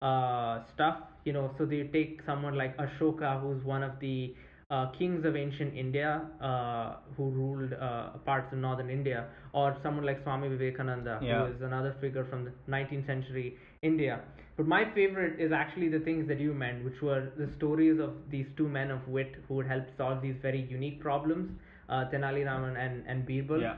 [0.00, 0.98] uh, stuff.
[1.24, 4.34] You know, so they take someone like Ashoka, who's one of the
[4.70, 10.04] uh, kings of ancient India, uh, who ruled uh, parts of northern India, or someone
[10.04, 11.46] like Swami Vivekananda, Yeah.
[11.46, 14.20] who is another figure from the 19th century India.
[14.56, 18.10] But my favorite is actually the things that you meant, which were the stories of
[18.30, 21.50] these two men of wit who would help solve these very unique problems,
[21.88, 23.62] uh, Tenali Raman and, and Birbal.
[23.62, 23.76] Yeah.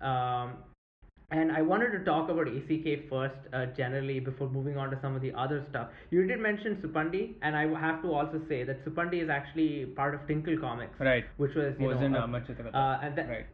[0.00, 0.54] Um,
[1.30, 5.16] and I wanted to talk about ACK first, uh, generally, before moving on to some
[5.16, 5.88] of the other stuff.
[6.10, 10.14] You did mention Supandi, and I have to also say that Supandi is actually part
[10.14, 11.24] of Tinkle Comics, Right.
[11.36, 13.46] which was you Was know, in a- Amar uh, and that, right.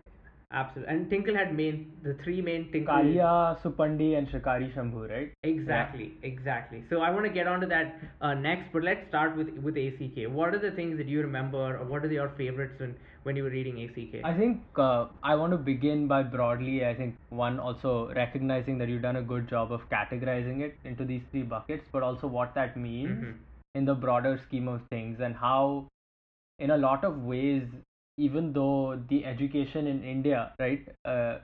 [0.52, 0.94] absolutely.
[0.94, 2.94] And Tinkle had main the three main Tinkle.
[2.94, 5.32] Kalia, Supandi, and Shikari Shambhu, right?
[5.42, 6.84] Exactly, exactly.
[6.90, 10.28] So I want to get onto that uh, next, but let's start with with ACK.
[10.30, 13.44] What are the things that you remember, or what are your favorites when when you
[13.44, 14.24] were reading ACK?
[14.24, 16.86] I think uh, I want to begin by broadly.
[16.86, 21.04] I think one also recognizing that you've done a good job of categorizing it into
[21.04, 23.38] these three buckets, but also what that means Mhm.
[23.74, 25.88] in the broader scheme of things and how,
[26.58, 27.64] in a lot of ways,
[28.18, 31.38] even though the education in India, right, uh,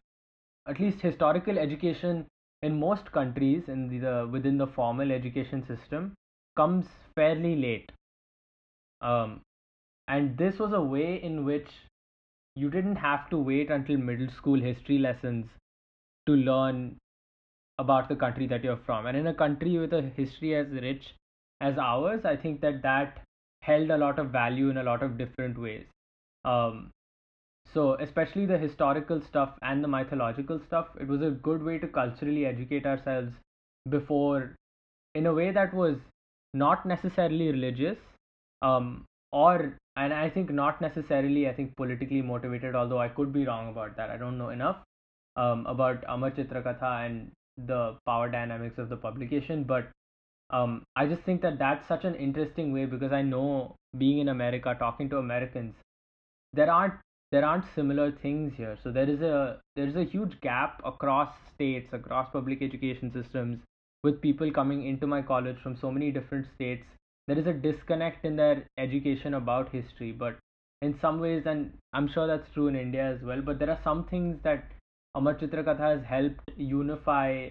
[0.67, 2.27] at least historical education
[2.63, 6.13] in most countries in the, the within the formal education system
[6.57, 7.91] comes fairly late.
[9.01, 9.41] Um,
[10.09, 11.69] and this was a way in which
[12.57, 15.47] you didn't have to wait until middle school history lessons
[16.27, 16.97] to learn
[17.79, 19.07] about the country that you're from.
[19.07, 21.15] And in a country with a history as rich
[21.61, 23.21] as ours, I think that that
[23.63, 25.85] held a lot of value in a lot of different ways.
[26.45, 26.91] Um,
[27.73, 31.87] so, especially the historical stuff and the mythological stuff, it was a good way to
[31.87, 33.33] culturally educate ourselves
[33.89, 34.57] before,
[35.15, 35.97] in a way that was
[36.55, 37.99] not necessarily religious,
[38.63, 42.75] um, or and I think not necessarily I think politically motivated.
[42.75, 44.11] Although I could be wrong about that.
[44.11, 44.77] I don't know enough
[45.37, 49.89] um, about Amar Chitrakatha and the power dynamics of the publication, but
[50.51, 54.29] um, I just think that that's such an interesting way because I know being in
[54.29, 55.75] America, talking to Americans,
[56.53, 56.95] there aren't
[57.31, 58.79] there aren't similar things here.
[58.83, 63.61] So there is a there is a huge gap across states, across public education systems,
[64.03, 66.87] with people coming into my college from so many different states.
[67.29, 70.39] There is a disconnect in their education about history, but
[70.83, 73.43] in some ways, and I'm sure that's true in India as well.
[73.43, 74.65] But there are some things that
[75.15, 77.51] Amar Chitrakatha has helped unify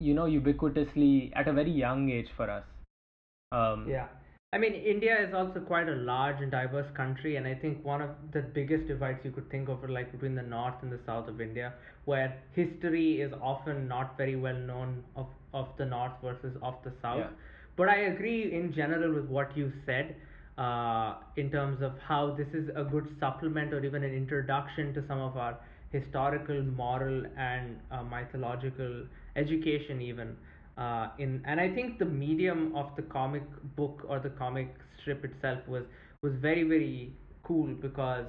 [0.00, 2.64] you know ubiquitously at a very young age for us
[3.52, 4.08] um Yeah.
[4.50, 8.00] I mean, India is also quite a large and diverse country, and I think one
[8.00, 11.00] of the biggest divides you could think of are like between the north and the
[11.04, 11.74] south of India,
[12.06, 16.92] where history is often not very well known of, of the north versus of the
[17.02, 17.18] south.
[17.18, 17.28] Yeah.
[17.78, 20.16] But I agree in general with what you said
[20.58, 25.04] uh, in terms of how this is a good supplement or even an introduction to
[25.08, 25.58] some of our
[25.92, 29.04] historical, moral, and uh, mythological
[29.36, 30.36] education, even.
[30.78, 33.44] uh, in and I think the medium of the comic
[33.76, 35.84] book or the comic strip itself was
[36.22, 37.12] was very very
[37.48, 38.26] cool because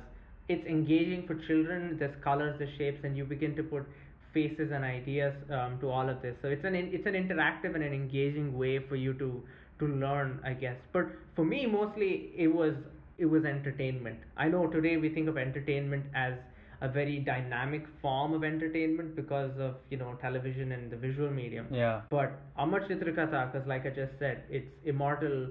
[0.50, 1.98] it's engaging for children.
[2.00, 3.86] There's colors, there's shapes, and you begin to put
[4.34, 6.36] faces and ideas um, to all of this.
[6.42, 9.44] So it's an it's an interactive and an engaging way for you to
[9.80, 10.78] to learn, I guess.
[10.94, 12.74] But for me, mostly it was
[13.18, 14.20] it was entertainment.
[14.38, 16.34] I know today we think of entertainment as
[16.82, 21.68] a very dynamic form of entertainment because of you know television and the visual medium.
[21.72, 22.02] Yeah.
[22.10, 25.50] But Amar Chitra Katha, because like I just said, it's immortal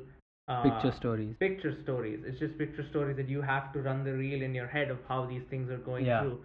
[0.49, 1.35] uh, Picture stories.
[1.39, 2.21] Picture stories.
[2.27, 4.99] It's just picture stories that you have to run the reel in your head of
[5.07, 6.23] how these things are going Yeah.
[6.23, 6.41] through.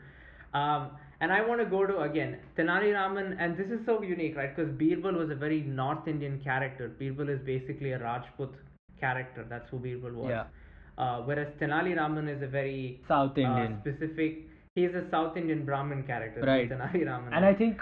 [0.53, 0.91] Um,
[1.23, 4.55] and I want to go to again Tenali Raman, and this is so unique, right?
[4.55, 6.89] Because Birbal was a very North Indian character.
[6.99, 8.55] Birbal is basically a Rajput
[8.99, 9.45] character.
[9.49, 10.29] That's who Birbal was.
[10.29, 10.43] Yeah.
[10.97, 13.77] Uh, whereas Tenali Raman is a very South uh, Indian.
[13.81, 14.49] specific.
[14.75, 16.41] He's a South Indian Brahmin character.
[16.41, 16.69] Right.
[16.69, 17.33] Tenali Raman.
[17.33, 17.81] And I think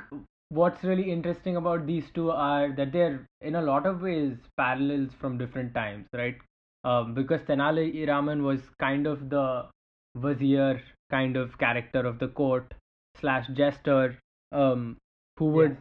[0.49, 5.09] what's really interesting about these two are that they're in a lot of ways parallels
[5.19, 6.35] from different times, right?
[6.83, 9.65] Um, because Tenali Raman was kind of the
[10.15, 12.73] vizier kind of character of the court
[13.19, 14.17] slash jester,
[14.51, 14.97] um,
[15.37, 15.79] who would Yes.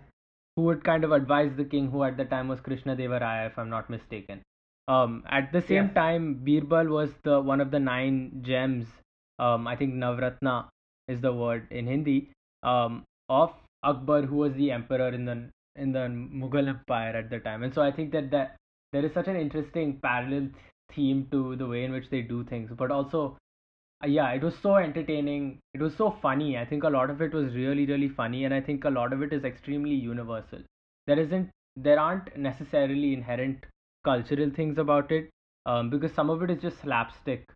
[0.56, 3.46] who would kind of advise the king, who at the time was Krishna Deva Raya,
[3.46, 4.42] if I'm not mistaken.
[4.88, 5.94] Um, at the same Yes.
[5.94, 8.86] time, Birbal was the one of the nine gems.
[9.38, 10.68] Um, I think Navratna
[11.08, 12.30] is the word in Hindi.
[12.62, 17.38] Um, of Akbar, who was the emperor in the in the Mughal Empire at the
[17.40, 18.56] time, and so I think that that
[18.92, 20.48] there is such an interesting parallel
[20.92, 23.38] theme to the way in which they do things, but also
[24.06, 25.60] yeah, it was so entertaining.
[25.74, 26.56] It was so funny.
[26.58, 29.12] I think a lot of it was really, really funny, and I think a lot
[29.12, 30.60] of it is extremely universal.
[31.06, 33.64] There isn't, there aren't necessarily inherent
[34.04, 35.28] cultural things about it,
[35.66, 37.46] um, because some of it is just slapstick,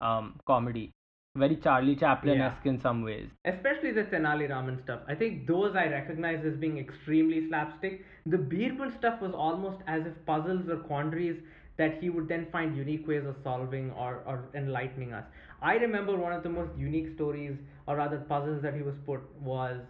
[0.00, 0.90] um, comedy,
[1.36, 3.28] very Charlie Chaplin-esque in some ways.
[3.44, 5.00] especially the Tenali Raman stuff.
[5.08, 8.04] I think those I recognize as being extremely slapstick.
[8.26, 11.40] The Birbal stuff was almost as if puzzles or quandaries
[11.76, 15.24] that he would then find unique ways of solving or, or enlightening us.
[15.62, 19.20] I remember one of the most unique stories, or rather puzzles that he was put
[19.40, 19.80] was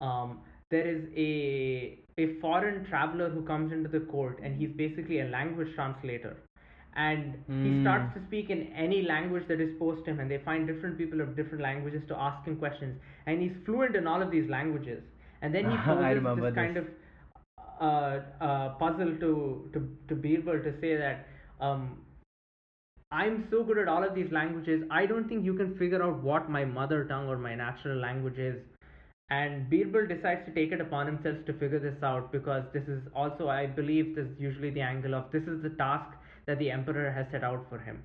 [0.00, 5.20] um, there is a a foreign traveler who comes into the court and he's basically
[5.20, 6.36] a language translator.
[6.96, 7.80] And he Mm.
[7.80, 10.96] starts to speak in any language that is posed to him and they find different
[10.98, 13.00] people of different languages to ask him questions.
[13.26, 15.02] And he's fluent in all of these languages.
[15.42, 16.54] And then he poses remember this.
[16.54, 16.86] kind of
[17.80, 21.26] uh, uh, puzzle to to to Birbal to say that
[21.60, 21.98] um,
[23.14, 26.20] I'm so good at all of these languages I don't think you can figure out
[26.20, 28.56] what my mother tongue or my natural language is.
[29.30, 33.00] And Birbal decides to take it upon himself to figure this out because this is
[33.14, 36.72] also I believe this is usually the angle of this is the task that the
[36.72, 38.02] emperor has set out for him.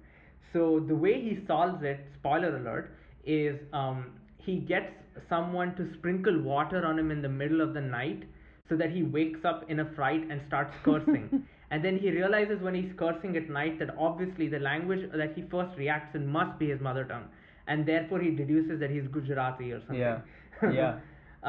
[0.53, 2.95] So the way he solves it spoiler alert
[3.25, 4.93] is um, he gets
[5.27, 8.25] someone to sprinkle water on him in the middle of the night
[8.69, 12.61] so that he wakes up in a fright and starts cursing and then he realizes
[12.61, 16.57] when he's cursing at night that obviously the language that he first reacts in must
[16.59, 17.27] be his mother tongue
[17.67, 20.21] and therefore he deduces that he's gujarati or something Yeah.
[20.79, 20.99] Yeah.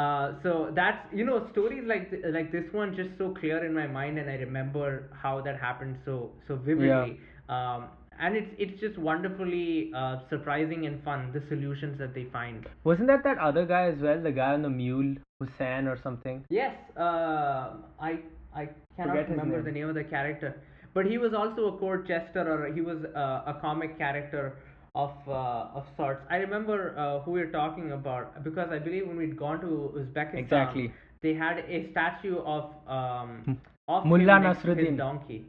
[0.03, 3.73] uh, so that's you know stories like th- like this one just so clear in
[3.75, 7.89] my mind and i remember how that happened so so vividly um,
[8.21, 13.09] and it's it's just wonderfully uh, surprising and fun the solutions that they find Wasn't
[13.09, 16.45] that that other guy as well, the guy on the mule, Hussein or something?
[16.51, 18.13] yes uh, i
[18.55, 20.55] i cannot Forget remember the name of the character
[20.95, 24.55] but he was also a court jester or he was uh, a comic character
[24.95, 29.07] of uh, of sorts i remember uh, who we are talking about because i believe
[29.07, 30.93] when we'd gone to uzbekistan Exactly.
[31.23, 32.65] they had a statue of
[32.99, 33.59] um
[33.89, 34.97] of Mullah him next to his Nasruddin.
[34.97, 35.45] donkey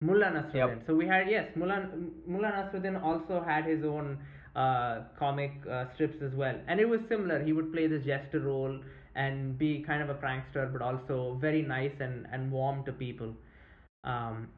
[0.00, 0.78] Mullah Nasruddin.
[0.78, 0.86] Yep.
[0.86, 1.88] So we had yes, Mullah
[2.26, 4.18] Mullah Nasruddin also had his own
[4.54, 7.42] uh, comic uh, strips as well, and it was similar.
[7.42, 8.78] He would play the jester role
[9.14, 13.32] and be kind of a prankster, but also very nice and and warm to people.
[14.04, 14.48] Um,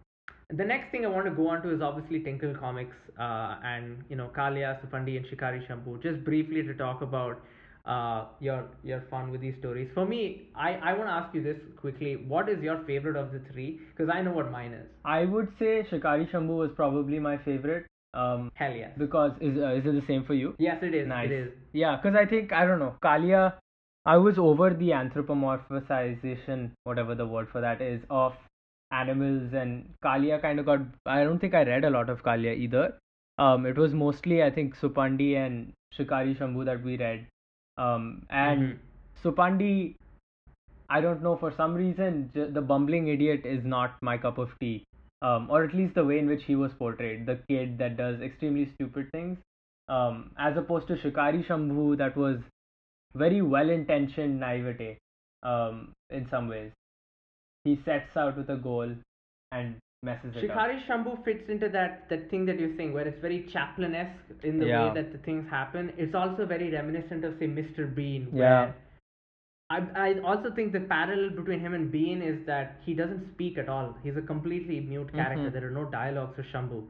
[0.50, 4.04] the next thing I want to go on to is obviously Tinkle Comics uh, and
[4.08, 6.02] you know Kalia, Supandi, and Shikari Shambhu.
[6.02, 7.40] Just briefly to talk about
[7.84, 9.88] uh, your your fun with these stories.
[9.94, 12.16] For me, I I want to ask you this quickly.
[12.16, 13.80] What is your favorite of the three?
[13.90, 14.86] Because I know what mine is.
[15.04, 17.86] I would say Shikari Shambhu was probably my favorite.
[18.14, 18.92] Um, Hell yes.
[18.96, 20.54] because is uh, is it the same for you?
[20.58, 21.06] Yes, it is.
[21.06, 21.26] Nice.
[21.26, 21.52] It is.
[21.72, 23.54] Yeah, because I think I don't know Kalia.
[24.06, 28.34] I was over the anthropomorphization, whatever the word for that is, of
[28.90, 30.80] animals, and Kalia kind of got.
[31.04, 32.98] I don't think I read a lot of Kalia either.
[33.38, 37.26] Um, it was mostly I think Supandi and Shikari Shambhu that we read.
[37.76, 38.78] Um, and Mhm.
[39.24, 39.96] Supandi,
[40.88, 44.58] I don't know for some reason j- the bumbling idiot is not my cup of
[44.60, 44.84] tea.
[45.22, 48.20] Um, or at least the way in which he was portrayed, the kid that does
[48.20, 49.38] extremely stupid things,
[49.88, 52.40] um, as opposed to Shikari Shambhu that was
[53.14, 54.98] very well intentioned naivete
[55.42, 56.72] um, in some ways.
[57.64, 58.90] he sets out with a goal
[59.52, 60.42] and messes it up.
[60.42, 64.58] Shikari Shambhu fits into that that thing that you're saying, where it's very Chaplin-esque in
[64.60, 64.82] the Yeah.
[64.84, 65.92] way that the things happen.
[65.96, 67.92] It's also very reminiscent of say Mr.
[67.94, 68.28] Bean.
[68.32, 68.72] Yeah.
[69.70, 73.58] I I also think the parallel between him and Bean is that he doesn't speak
[73.58, 73.94] at all.
[74.04, 75.48] He's a completely mute character.
[75.50, 75.52] Mhm.
[75.58, 76.82] There are no dialogues for Shambhu.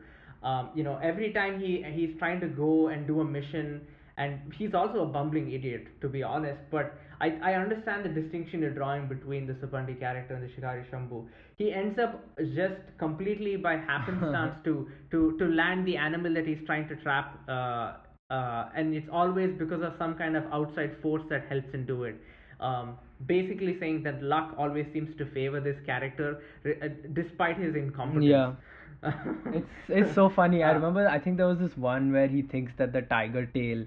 [0.43, 3.81] Um, you know, every time he he's trying to go and do a mission,
[4.19, 6.61] and he's also a bumbling idiot, to be honest.
[6.71, 10.85] But I, I understand the distinction you're drawing between the Supandi character and the Shikari
[10.91, 11.27] Shambhu.
[11.57, 16.65] He ends up just completely by happenstance to, to, to land the animal that he's
[16.65, 17.95] trying to trap, uh,
[18.31, 22.05] uh, and it's always because of some kind of outside force that helps him do
[22.05, 22.17] it.
[22.59, 22.97] Um,
[23.27, 28.25] basically saying that luck always seems to favor this character uh, despite his incompetence.
[28.25, 28.53] Yeah.
[29.53, 30.63] It's it's so funny.
[30.63, 33.85] I remember I think there was this one where he thinks that the tiger tail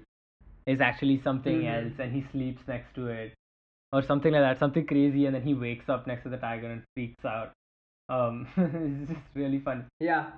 [0.66, 1.74] is actually something Mhm.
[1.74, 3.34] else and he sleeps next to it
[3.92, 6.66] or something like that, something crazy and then he wakes up next to the tiger
[6.70, 7.52] and freaks out.
[8.08, 10.30] Um it's just really fun Yeah.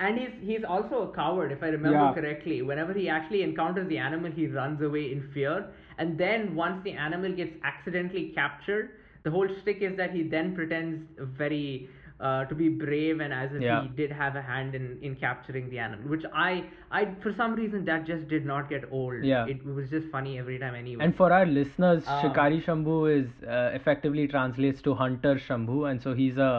[0.00, 2.12] And he's he's also a coward, if I remember Yeah.
[2.14, 2.62] correctly.
[2.62, 5.66] Whenever he actually encounters the animal, he runs away in fear.
[5.98, 8.90] And then once the animal gets accidentally captured,
[9.24, 11.88] the whole stick is that he then pretends very
[12.20, 13.82] uh, to be brave and as if Yeah.
[13.82, 16.08] he did have a hand in, in capturing the animal.
[16.10, 19.24] Which I I for some reason that just did not get old.
[19.24, 19.46] Yeah.
[19.46, 21.04] It was just funny every time anyway.
[21.04, 26.02] And for our listeners, Um, Shikari Shambhu is uh, effectively translates to hunter Shambhu, and
[26.02, 26.52] so he's a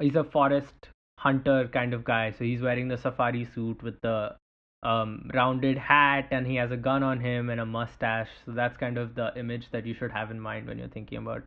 [0.00, 0.88] he's a forest
[1.18, 2.30] hunter kind of guy.
[2.32, 4.36] So he's wearing the safari suit with the
[4.82, 8.28] um, rounded hat, and he has a gun on him and a mustache.
[8.44, 11.18] So that's kind of the image that you should have in mind when you're thinking
[11.18, 11.44] about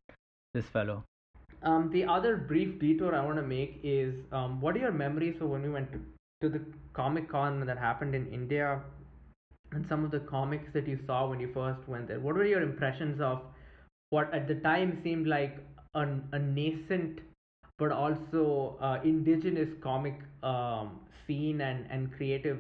[0.54, 1.04] this fellow.
[1.64, 5.36] Um, the other brief detour I want to make is um, what are your memories
[5.42, 6.00] of when we went to,
[6.42, 8.82] to the Comic Con that happened in India
[9.72, 12.20] and some of the comics that you saw when you first went there?
[12.20, 13.42] What were your impressions of
[14.10, 15.58] what at the time seemed like
[15.96, 17.20] a, a nascent
[17.78, 22.60] but also uh, indigenous comic um, scene and, and creative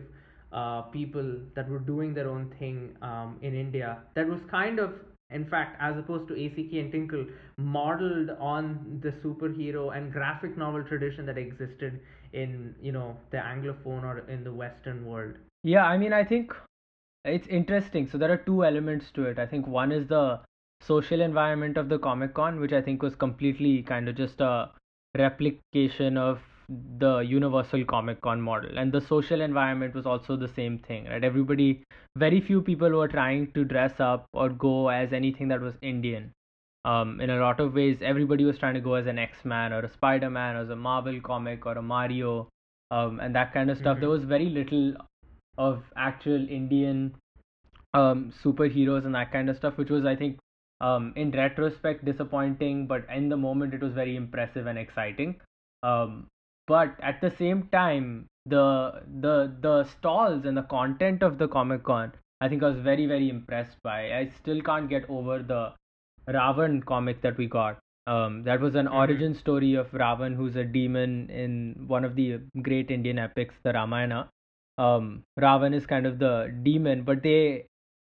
[0.52, 4.93] uh, people that were doing their own thing um, in India that was kind of
[5.40, 7.26] in fact as opposed to ACK and Tinkle
[7.58, 12.00] modeled on the superhero and graphic novel tradition that existed
[12.34, 16.54] in you know the anglophone or in the western world Yeah, I mean, I think
[17.26, 18.08] it's interesting.
[18.08, 19.40] So there are two elements to it.
[19.40, 20.42] I think one is the
[20.82, 24.70] social environment of the Comic Con, which I think was completely kind of just a
[25.18, 28.78] replication of the Universal Comic Con model.
[28.78, 31.24] And the social environment was also the same thing, right?
[31.24, 31.84] Everybody,
[32.18, 36.32] very few people were trying to dress up or go as anything that was Indian.
[36.86, 39.74] Um, in a lot of ways, everybody was trying to go as an X Man
[39.74, 42.47] or a Spider Man or a Marvel comic or a Mario
[42.91, 43.97] um, and that kind of stuff.
[43.97, 44.01] Mhm.
[44.01, 44.95] There was very little
[45.57, 47.16] of actual Indian
[47.93, 50.38] um, superheroes and that kind of stuff, which was, I think,
[50.82, 55.39] um, in retrospect disappointing, but in the moment it was very impressive and exciting.
[55.84, 56.28] Um,
[56.68, 61.84] but at the same time, the the the stalls and the content of the Comic
[61.84, 64.13] Con, I think I was very very impressed by.
[64.18, 65.74] I still can't get over the
[66.28, 67.80] Ravan comic that we got.
[68.07, 68.93] Um, that was an Mhm.
[69.03, 73.74] origin story of Ravan, who's a demon in one of the great Indian epics, the
[73.74, 74.30] Ramayana.
[74.78, 77.66] Um, Ravan is kind of the demon, but they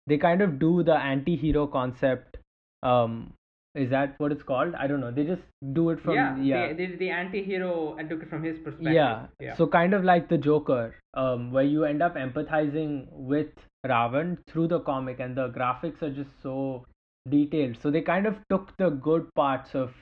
[0.06, 2.36] they kind of do the anti-hero concept.
[2.82, 3.32] Um,
[3.76, 4.74] is that what it's called?
[4.74, 5.10] I don't know.
[5.10, 8.92] They just do it from yeah, yeah The, anti-hero and took it from his perspective
[8.92, 9.26] yeah.
[9.38, 13.48] yeah So kind of like the Joker, um, where you end up empathizing with
[13.86, 16.86] Ravan through the comic, and the graphics are just so
[17.28, 17.76] detailed.
[17.82, 19.92] So they kind of took the good parts of,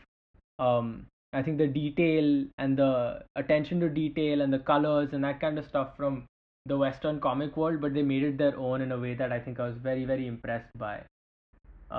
[0.58, 5.40] um, I think the detail and the attention to detail and the colors and that
[5.40, 6.26] kind of stuff from
[6.66, 9.40] the Western comic world, but they made it their own in a way that I
[9.40, 11.02] think I was very very impressed by.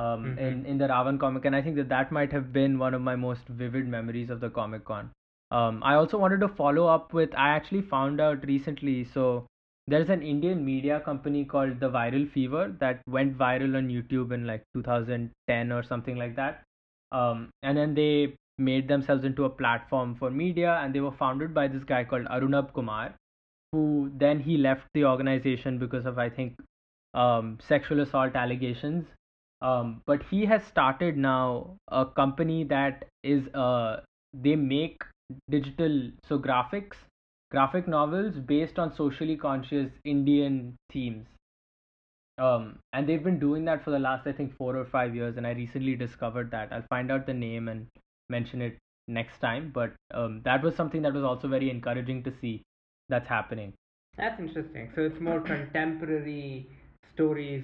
[0.03, 0.37] Um, Mhm.
[0.45, 3.01] in in the Ravan comic, and I think that that might have been one of
[3.01, 5.11] my most vivid memories of the Comic Con.
[5.51, 7.35] Um, I also wanted to follow up with.
[7.43, 8.95] I actually found out recently.
[9.13, 9.25] So
[9.93, 14.45] there's an Indian media company called The Viral Fever that went viral on YouTube in
[14.51, 16.63] like 2010 or something like that.
[17.11, 21.53] Um, and then they made themselves into a platform for media, and they were founded
[21.53, 23.13] by this guy called Arunabh Kumar,
[23.71, 26.59] who then he left the organization because of I think
[27.13, 29.05] um, sexual assault allegations.
[29.65, 34.01] Um, but he has started now a company that is uh
[34.47, 35.03] they make
[35.49, 35.95] digital
[36.29, 36.97] so graphics
[37.55, 41.27] graphic novels based on socially conscious Indian themes.
[42.37, 45.37] Um, and they've been doing that for the last I think four or five years,
[45.37, 46.73] and I recently discovered that.
[46.73, 47.87] I'll find out the name and
[48.29, 49.71] mention it next time.
[49.73, 52.61] But um, that was something that was also very encouraging to see
[53.07, 53.73] that's happening.
[54.17, 54.91] That's interesting.
[54.95, 56.67] So it's more contemporary
[57.13, 57.63] stories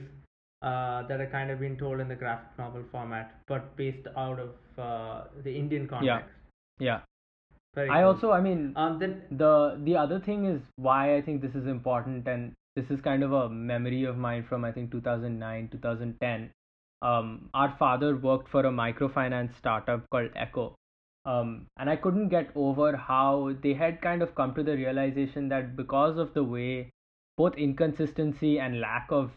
[0.61, 4.39] uh, that are kind of being told in the graphic novel format, but based out
[4.39, 6.29] of uh, the Indian context.
[6.79, 7.01] Yeah.
[7.73, 8.11] Very I cool.
[8.11, 11.67] also, I mean, um then the the other thing is why I think this is
[11.67, 16.51] important, and this is kind of a memory of mine from I think 2009, 2010.
[17.01, 20.75] Um, our father worked for a microfinance startup called Echo,
[21.25, 25.49] um, and I couldn't get over how they had kind of come to the realization
[25.49, 26.91] that because of the way
[27.37, 29.31] both inconsistency and lack of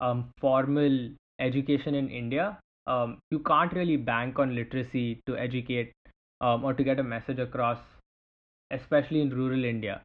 [0.00, 5.92] um, formal education in India, um, you can't really bank on literacy to educate
[6.40, 7.78] um, or to get a message across,
[8.70, 10.02] especially in rural India,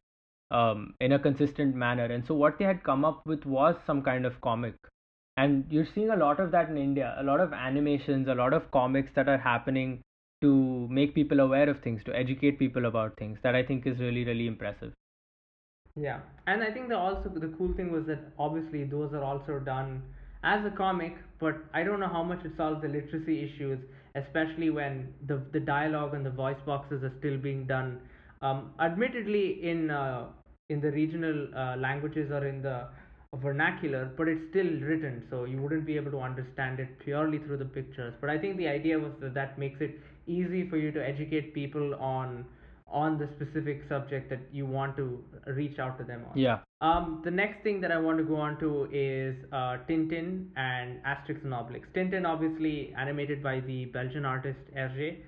[0.50, 2.04] um, in a consistent manner.
[2.04, 4.74] And so, what they had come up with was some kind of comic.
[5.36, 8.52] And you're seeing a lot of that in India, a lot of animations, a lot
[8.52, 10.00] of comics that are happening
[10.42, 13.38] to make people aware of things, to educate people about things.
[13.42, 14.92] That I think is really, really impressive.
[15.96, 19.60] Yeah, and I think the also the cool thing was that obviously those are also
[19.60, 20.02] done
[20.42, 23.78] as a comic, but I don't know how much it solves the literacy issues,
[24.16, 28.00] especially when the the dialogue and the voice boxes are still being done.
[28.42, 30.26] Um, admittedly, in uh,
[30.68, 32.88] in the regional uh, languages or in the
[33.36, 37.58] vernacular, but it's still written, so you wouldn't be able to understand it purely through
[37.58, 38.14] the pictures.
[38.20, 41.54] But I think the idea was that that makes it easy for you to educate
[41.54, 42.44] people on
[42.86, 46.38] on the specific subject that you want to reach out to them on.
[46.38, 46.58] Yeah.
[46.80, 51.00] Um, the next thing that I want to go on to is uh, Tintin and
[51.04, 51.82] Asterix and Obelix.
[51.94, 55.18] Tintin, obviously animated by the Belgian artist Hergé,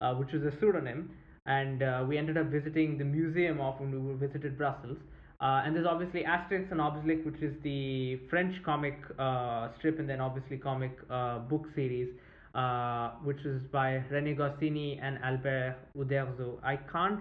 [0.00, 1.10] uh, which was a pseudonym,
[1.46, 4.98] and uh, we ended up visiting the museum of when we visited Brussels.
[5.40, 10.08] Uh, and there's obviously Asterix and Obelix, which is the French comic uh, strip, and
[10.08, 12.08] then obviously comic uh, book series
[12.54, 16.58] uh, which is by René Goscinny and Albert Uderzo.
[16.62, 17.20] I can't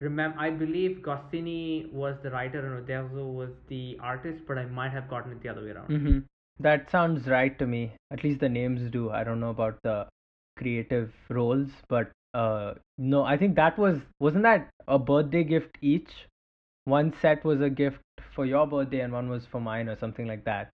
[0.00, 0.38] remember.
[0.38, 5.08] I believe Goscinny was the writer and Uderzo was the artist, but I might have
[5.08, 5.88] gotten it the other way around.
[5.88, 6.18] Mm-hmm.
[6.60, 7.92] That sounds right to me.
[8.12, 9.10] At least the names do.
[9.10, 10.06] I don't know about the
[10.56, 16.10] creative roles, but uh, no, I think that was wasn't that a birthday gift each?
[16.84, 17.98] One set was a gift
[18.34, 20.70] for your birthday, and one was for mine, or something like that.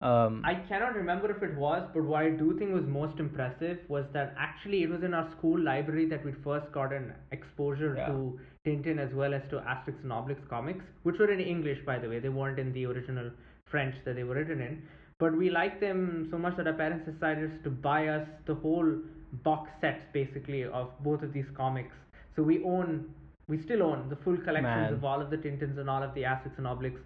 [0.00, 3.78] Um, I cannot remember if it was, but what I do think was most impressive
[3.88, 7.94] was that actually it was in our school library that we first got an exposure
[7.96, 8.06] Yeah.
[8.06, 11.98] to Tintin as well as to Asterix and Obelix comics, which were in English, by
[11.98, 12.20] the way.
[12.20, 13.30] They weren't in the original
[13.72, 14.82] French that they were written in.
[15.18, 19.00] But we liked them so much that our parents decided to buy us the whole
[19.42, 21.94] box sets, basically, of both of these comics.
[22.36, 23.12] So we own,
[23.48, 24.92] we still own the full collections Man.
[24.92, 26.96] of all of the Tintins and all of the Asterix and Obelix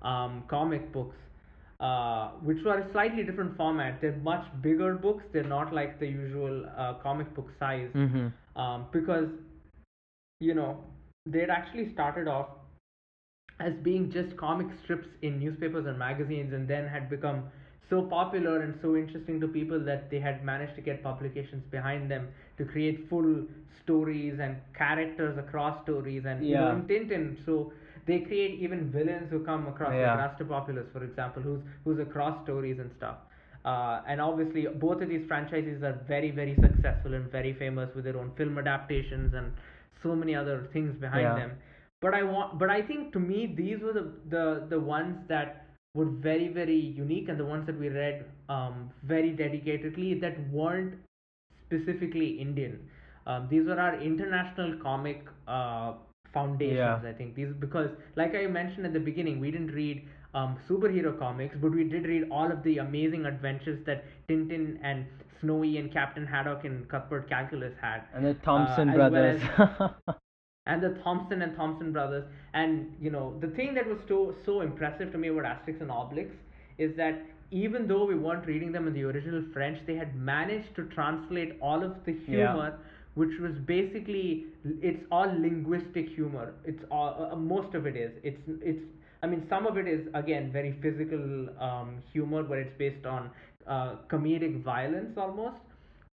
[0.00, 1.16] um, comic books
[1.80, 4.00] uh, which were a slightly different format.
[4.00, 5.24] They're much bigger books.
[5.32, 8.32] They're not like the usual uh, comic book size mhm.
[8.56, 9.28] um, because
[10.40, 10.78] you know
[11.26, 12.48] they'd actually started off
[13.60, 17.44] as being just comic strips in newspapers and magazines, and then had become
[17.90, 22.10] so popular and so interesting to people that they had managed to get publications behind
[22.10, 23.46] them to create full
[23.82, 26.74] stories and characters across stories and you know Yeah.
[26.74, 27.72] in Tintin so
[28.08, 30.16] they create even villains who come across Yeah.
[30.16, 33.16] like Rastapopoulos for example who's who's across stories and stuff
[33.64, 38.04] uh, and obviously both of these franchises are very very successful and very famous with
[38.04, 39.52] their own film adaptations and
[40.02, 41.36] so many other things behind Yeah.
[41.36, 41.52] them
[42.00, 44.06] but I want but I think to me these were the
[44.36, 44.44] the
[44.74, 49.32] the ones that were very very unique and the ones that we read um, very
[49.42, 50.94] dedicatedly that weren't
[51.66, 52.88] specifically Indian.
[53.26, 55.92] Um, these were our international comic uh,
[56.32, 56.78] foundations.
[56.78, 57.00] Yeah.
[57.08, 61.18] I think these because like I mentioned at the beginning, we didn't read um, superhero
[61.18, 65.06] comics, but we did read all of the amazing adventures that Tintin and
[65.40, 69.42] Snowy and Captain Haddock and Cuthbert Calculus had And the Thompson as well brothers.
[70.66, 72.24] and the Thompson and Thompson brothers.
[72.54, 75.90] And you know, the thing that was so so impressive to me about Asterix and
[75.90, 76.30] Obelix
[76.76, 80.74] is that even though we weren't reading them in the original French, they had managed
[80.76, 82.70] to translate all of the Yeah.
[83.18, 84.46] Which was basically
[84.90, 86.54] it's all linguistic humor.
[86.64, 88.12] It's all uh, most of it is.
[88.22, 88.40] It's
[88.72, 88.84] it's.
[89.22, 93.30] I mean, some of it is again very physical um, humor, where it's based on
[93.66, 95.58] uh, comedic violence almost.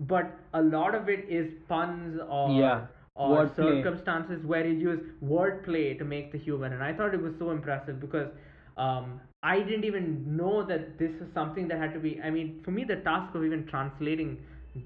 [0.01, 2.87] But a lot of it is puns or Yeah.
[3.15, 3.57] or Wordplay.
[3.57, 7.51] circumstances where you use wordplay to make the humor and i thought it was so
[7.51, 8.29] impressive because
[8.77, 12.61] um, i didn't even know that this was something that had to be i mean
[12.65, 14.37] for me the task of even translating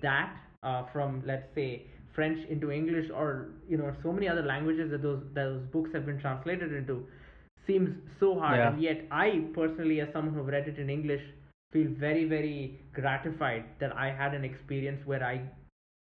[0.02, 1.86] that uh, from let's say
[2.18, 3.28] french into english or
[3.72, 6.96] you know so many other languages that those that those books have been translated into
[7.66, 7.90] seems
[8.20, 8.70] so hard Yeah.
[8.70, 9.28] and yet i
[9.60, 11.24] personally as someone who read it in english
[11.76, 12.58] feel very very
[12.98, 15.34] gratified that i had an experience where i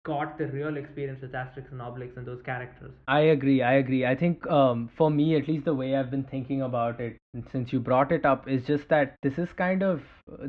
[0.07, 2.91] got the real experience with Asterix and Obelix and those characters.
[3.07, 3.61] I agree.
[3.61, 4.05] I agree.
[4.05, 7.18] I think um, for me, at least the way I've been thinking about it
[7.51, 10.01] since you brought it up is just that this is kind of
[10.32, 10.47] uh,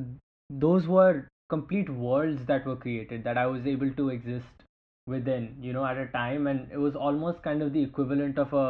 [0.48, 4.64] those were complete worlds that were created that I was able to exist
[5.08, 8.52] within, you know, at a time, and it was almost kind of the equivalent of
[8.52, 8.66] a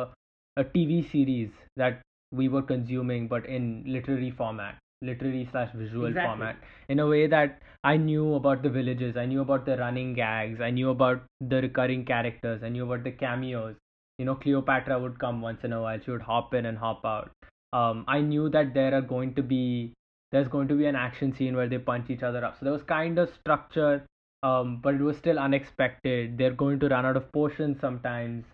[0.56, 2.00] a TV series that
[2.32, 6.28] we were consuming, but in literary format, literary slash visual Exactly.
[6.28, 6.56] format,
[6.88, 10.60] in a way that I knew about the villages, I knew about the running gags,
[10.60, 13.76] I knew about the recurring characters, I knew about the cameos.
[14.18, 17.04] You know, Cleopatra would come once in a while; she would hop in and hop
[17.04, 17.30] out.
[17.72, 19.94] Um, I knew that there are going to be
[20.32, 22.58] there's going to be an action scene where they punch each other up.
[22.58, 24.04] So there was kind of structure,
[24.42, 26.38] um, but it was still unexpected.
[26.38, 28.44] They're going to run out of potions sometimes,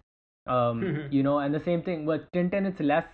[0.47, 1.39] um, you know.
[1.39, 3.07] And the same thing with Tintin, it's less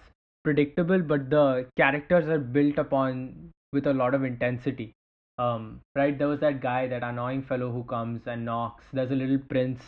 [0.45, 4.93] predictable, but the characters are built upon with a lot of intensity.
[5.39, 6.17] Um, right?
[6.19, 8.85] There was that guy, that annoying fellow who comes and knocks.
[8.93, 9.83] There's a little prince,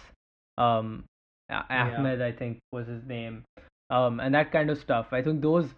[0.57, 1.05] um,
[1.51, 3.45] Ahmed, I think was his name,
[3.91, 5.09] um, and that kind of stuff.
[5.12, 5.68] I think those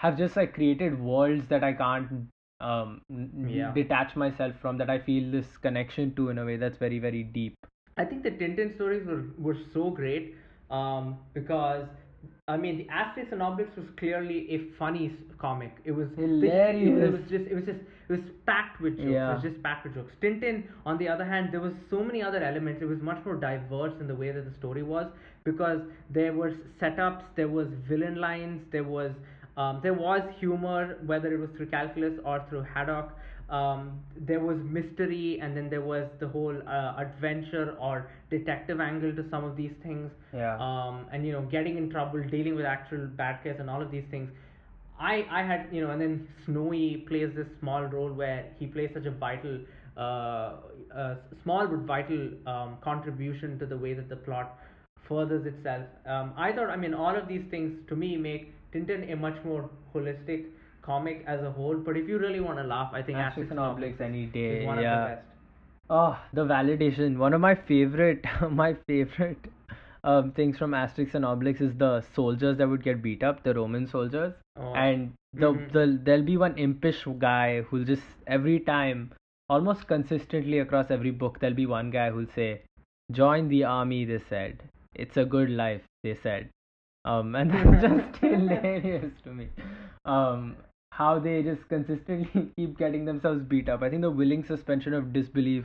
[0.00, 2.28] have just like created worlds that I can't
[2.60, 3.00] um
[3.46, 3.72] yeah.
[3.72, 7.22] detach myself from that I feel this connection to in a way that's very very
[7.22, 7.54] deep.
[7.96, 10.34] I think the Tintin stories were were so great
[10.70, 11.86] um, because
[12.48, 15.76] I mean, the Asterix and Obelix was clearly a funny comic.
[15.84, 17.04] It was hilarious.
[17.04, 17.78] It, was just, it was just,
[18.08, 19.10] it was packed with jokes.
[19.10, 19.30] Yeah.
[19.30, 20.12] It was just packed with jokes.
[20.22, 22.80] Tintin, on the other hand, there was so many other elements.
[22.80, 25.06] It was much more diverse in the way that the story was
[25.44, 29.12] because there was setups, there was villain lines, there was
[29.58, 33.10] um, there was humor, whether it was through calculus or through Haddock.
[33.50, 39.12] Um, there was mystery, and then there was the whole uh, adventure or detective angle
[39.16, 40.10] to some of these things.
[40.32, 40.56] Yeah.
[40.58, 43.90] Um, and you know, getting in trouble, dealing with actual bad guys, and all of
[43.90, 44.30] these things.
[45.00, 48.90] I I had you know, and then Snowy plays this small role where he plays
[48.94, 49.58] such a vital,
[49.96, 50.00] uh,
[50.94, 54.56] uh small but vital um, contribution to the way that the plot
[55.08, 55.86] furthers itself.
[56.06, 59.36] Um, I thought, I mean, all of these things to me make Tintin a much
[59.44, 60.46] more holistic
[60.82, 61.76] comic as a whole.
[61.76, 64.60] But if you really want to laugh, I think Asterix and Obelix any day.
[64.60, 64.94] Is one yeah.
[64.94, 65.26] of the best.
[65.90, 67.16] Oh, the validation.
[67.16, 69.38] One of my favorite, my favorite
[70.04, 73.54] um, things from Asterix and Obelix is the soldiers that would get beat up, the
[73.54, 74.74] Roman soldiers, oh.
[74.74, 75.72] and the, mm-hmm.
[75.72, 79.12] the there'll be one impish guy who'll just every time,
[79.48, 82.62] almost consistently across every book, there'll be one guy who'll say,
[83.12, 84.62] "Join the army," they said.
[84.94, 86.48] It's a good life, they said.
[87.08, 89.48] Um, and it's just hilarious to me.
[90.04, 90.56] Um,
[90.92, 93.82] how they just consistently keep getting themselves beat up.
[93.82, 95.64] I think the willing suspension of disbelief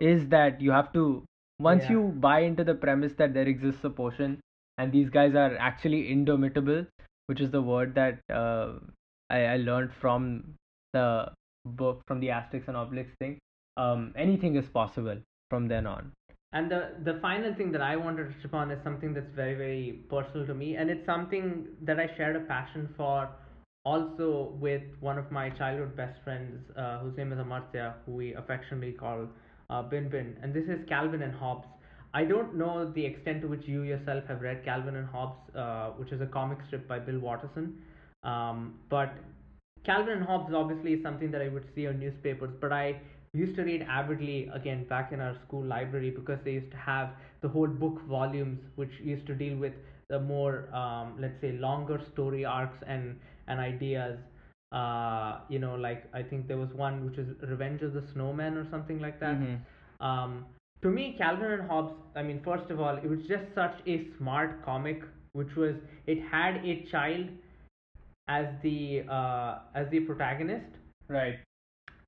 [0.00, 1.24] is that you have to
[1.58, 1.92] once Yeah.
[1.92, 4.40] you buy into the premise that there exists a potion
[4.78, 6.86] and these guys are actually indomitable,
[7.26, 8.72] which is the word that uh,
[9.30, 10.54] I, I learned from
[10.92, 11.30] the
[11.64, 13.38] book from the Asterix and Obelix thing.
[13.76, 15.18] Um, anything is possible
[15.50, 16.12] from then on.
[16.54, 19.54] And the the final thing that I wanted to touch upon is something that's very
[19.54, 23.28] very personal to me, and it's something that I shared a passion for,
[23.84, 28.34] also with one of my childhood best friends, uh, whose name is Amartya, who we
[28.34, 29.26] affectionately call
[29.68, 31.66] uh, Bin Bin, and this is Calvin and Hobbes.
[32.14, 35.90] I don't know the extent to which you yourself have read Calvin and Hobbes, uh,
[35.98, 37.82] which is a comic strip by Bill Watterson,
[38.22, 39.12] um, but
[39.84, 43.00] Calvin and Hobbes obviously is something that I would see on newspapers, but I
[43.34, 47.10] used to read avidly again back in our school library because they used to have
[47.42, 49.74] the whole book volumes which used to deal with
[50.08, 53.18] the more um, let's say longer story arcs and
[53.48, 54.18] and ideas
[54.72, 58.56] uh, you know like i think there was one which is revenge of the snowman
[58.56, 59.58] or something like that Mhm.
[60.00, 60.44] um,
[60.82, 63.96] to me calvin and hobbes i mean first of all it was just such a
[64.18, 65.74] smart comic which was
[66.06, 67.28] it had a child
[68.28, 70.78] as the uh, as the protagonist
[71.08, 71.38] Right.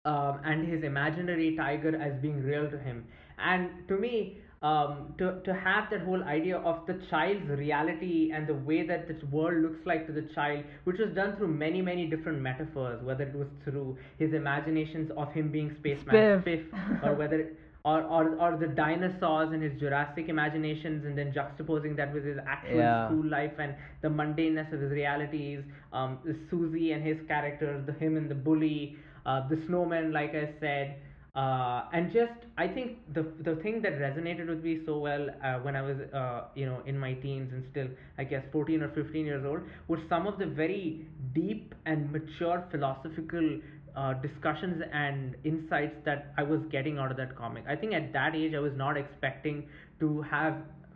[0.07, 3.04] Um, and his imaginary tiger as being real to him.
[3.38, 8.46] And to me, um, to to have that whole idea of the child's reality and
[8.46, 11.82] the way that this world looks like to the child, which was done through many
[11.82, 16.44] many different metaphors, whether it was through his imaginations of him being spaceman Spiff.
[16.44, 17.50] Spiff, or whether
[17.84, 22.38] or, or or the dinosaurs and his Jurassic imaginations, and then juxtaposing that with his
[22.46, 23.07] actual Yeah.
[23.07, 25.62] school life and the mundaneness of his realities.
[25.92, 26.18] Um,
[26.50, 28.96] Susie and his character, the him and the bully,
[29.27, 30.97] uh, the snowman, like I said,
[31.37, 35.57] uh, and just I think the the thing that resonated with me so well uh,
[35.59, 38.89] when I was uh, you know in my teens and still I guess 14 or
[38.95, 41.05] 15 years old was some of the very
[41.35, 43.61] deep and mature philosophical
[43.95, 47.64] uh, discussions and insights that I was getting out of that comic.
[47.68, 49.68] I think at that age I was not expecting
[50.01, 50.55] to have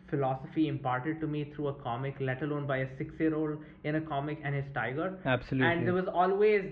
[0.09, 4.39] philosophy imparted to me through a comic, let alone by a six-year-old in a comic
[4.43, 5.19] and his tiger.
[5.25, 5.67] Absolutely.
[5.67, 6.65] And there was always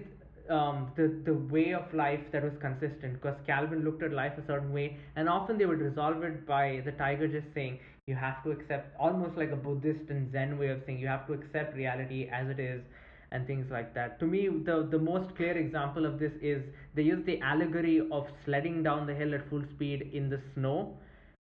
[0.50, 4.46] um, the the way of life that was consistent because Calvin looked at life a
[4.46, 8.42] certain way, and often they would resolve it by the tiger just saying you have
[8.44, 11.76] to accept, almost like a Buddhist and Zen way of saying you have to accept
[11.76, 12.82] reality as it is.
[13.30, 14.18] and things like that.
[14.20, 16.62] To me, the the most clear example of this is
[16.94, 20.76] they use the allegory of sledding down the hill at full speed in the snow,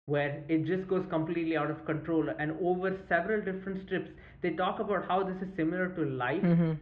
[0.05, 2.29] where it just goes completely out of control.
[2.39, 4.09] And over several different strips,
[4.41, 6.43] they talk about how this is similar to life.
[6.43, 6.73] Mm-hmm.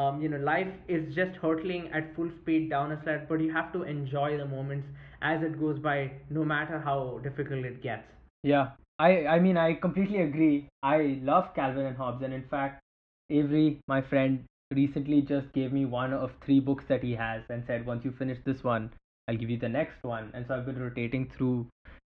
[0.00, 3.52] Um, you know, life is just hurtling at full speed down a sled, but you
[3.52, 4.86] have to enjoy the moments
[5.20, 8.06] as it goes by, no matter how difficult it gets.
[8.42, 10.68] Yeah, I I mean I completely agree.
[10.82, 12.80] I love Calvin and Hobbes, and in fact,
[13.28, 17.62] Avery, my friend, recently just gave me one of three books that he has and
[17.66, 18.90] said, once you finish this one,
[19.28, 20.30] I'll give you the next one.
[20.32, 21.66] And so I've been rotating through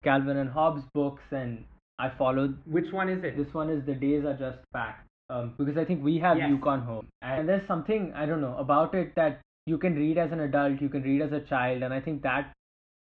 [0.05, 1.65] Calvin and Hobbes books, and
[1.99, 2.59] I followed.
[2.67, 3.37] Which one is it?
[3.37, 5.08] This one is The Days Are Just Packed.
[5.31, 6.49] Um, because I think we have Yes.
[6.51, 10.33] Yukon Ho, and there's something I don't know about it that you can read as
[10.33, 12.53] an adult, you can read as a child, and I think that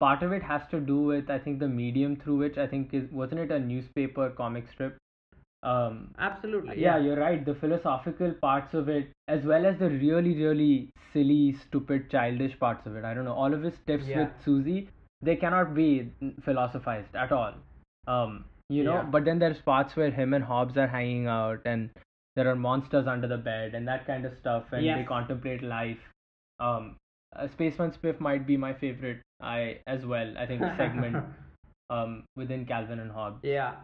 [0.00, 2.92] part of it has to do with I think the medium through which I think
[2.92, 4.98] is wasn't it a newspaper comic strip?
[5.62, 6.80] Um, Absolutely.
[6.80, 7.44] yeah, you're right.
[7.44, 12.86] The philosophical parts of it, as well as the really, really silly, stupid, childish parts
[12.86, 13.04] of it.
[13.04, 13.34] I don't know.
[13.34, 14.20] All of his tips Yeah.
[14.20, 14.88] with Susie,
[15.22, 16.12] they cannot be
[16.44, 17.52] philosophized at all.
[18.06, 18.94] Um, you know.
[18.94, 19.02] Yeah.
[19.02, 21.90] But then there's parts where him and Hobbes are hanging out, and
[22.40, 26.04] there are monsters under the bed, and that kind of stuff, and they contemplate life.
[26.58, 26.96] Um,
[27.36, 29.20] uh, Spaceman Spiff might be my favorite.
[29.40, 30.32] I as well.
[30.38, 31.16] I think segment
[31.90, 33.40] um within Calvin and Hobbes.
[33.42, 33.74] Yeah,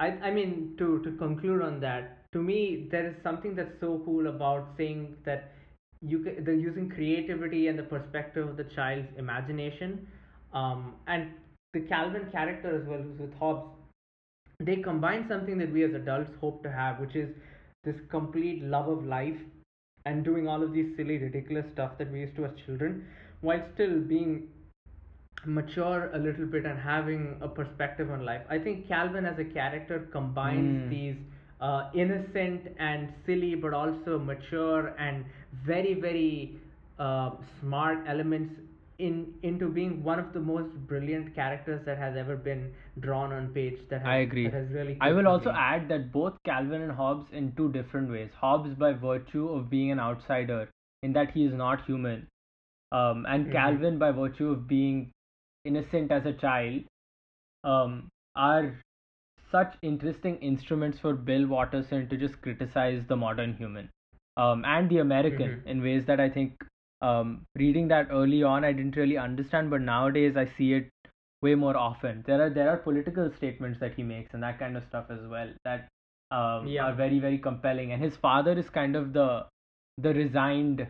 [0.00, 4.00] I I mean to to conclude on that, to me there is something that's so
[4.06, 5.52] cool about saying that
[6.00, 10.06] you the using creativity and the perspective of the child's imagination,
[10.54, 11.32] um, and
[11.74, 13.68] the Calvin character as well, who's with Hobbes,
[14.70, 17.28] they combine something that we as adults hope to have, which is
[17.86, 19.38] this complete love of life
[20.04, 23.06] and doing all of these silly, ridiculous stuff that we used to as children,
[23.40, 24.48] while still being
[25.46, 28.42] mature a little bit and having a perspective on life.
[28.50, 30.90] I think Calvin as a character combines Mm.
[30.90, 31.16] these
[31.60, 35.24] uh, innocent and silly, but also mature and
[35.64, 36.60] very, very
[36.98, 37.30] uh,
[37.60, 38.54] smart elements
[38.98, 43.48] in into being one of the most brilliant characters that has ever been drawn on
[43.48, 43.78] page.
[43.90, 44.44] That has, I agree.
[44.44, 44.96] That has really.
[45.00, 45.56] I will also me.
[45.58, 48.30] add that both Calvin and Hobbes in two different ways.
[48.40, 50.68] Hobbes by virtue of being an outsider,
[51.02, 52.26] in that he is not human,
[52.92, 53.52] um, and Mhm.
[53.52, 55.12] Calvin by virtue of being
[55.64, 56.82] innocent as a child,
[57.64, 58.74] um, are
[59.50, 63.90] such interesting instruments for Bill Watterson to just criticize the modern human,
[64.36, 65.66] um, and the American Mhm.
[65.66, 66.64] in ways that I think,
[67.00, 70.90] um, reading that early on, I didn't really understand, but nowadays I see it
[71.42, 72.24] way more often.
[72.26, 75.26] There are there are political statements that he makes and that kind of stuff as
[75.28, 75.88] well that
[76.30, 76.86] um, Yeah.
[76.86, 77.92] are very very compelling.
[77.92, 79.46] And his father is kind of the
[79.98, 80.86] the resigned,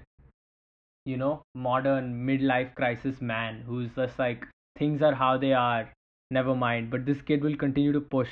[1.05, 4.47] you know, modern midlife crisis man who's just like
[4.79, 5.93] things are how they are,
[6.31, 6.91] never mind.
[6.91, 8.31] But this kid will continue to push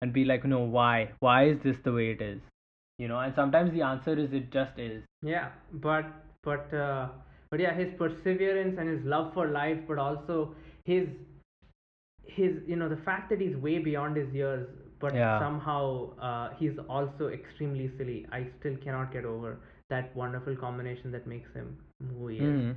[0.00, 1.10] and be like, no, why?
[1.20, 2.40] Why is this the way it is?
[2.98, 5.02] You know, and sometimes the answer is it just is.
[5.22, 6.04] Yeah, but
[6.42, 7.08] but uh,
[7.50, 11.06] but yeah, his perseverance and his love for life, but also his
[12.24, 14.68] his you know the fact that he's way beyond his years,
[15.00, 15.38] but Yeah.
[15.38, 18.26] somehow uh, he's also extremely silly.
[18.32, 19.58] I still cannot get over
[19.90, 21.78] that wonderful combination that makes him
[22.18, 22.56] who he is.
[22.56, 22.76] Mhm.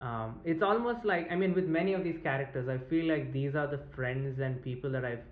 [0.00, 3.54] Um, it's almost like I mean, with many of these characters, I feel like these
[3.54, 5.24] are the friends and people that I've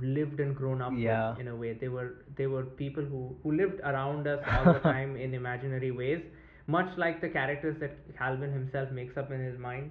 [0.00, 1.34] lived and grown up Yeah.
[1.34, 1.72] with in a way.
[1.74, 5.90] They were they were people who who lived around us all the time in imaginary
[5.90, 6.22] ways,
[6.66, 9.90] much like the characters that Calvin himself makes up in his mind.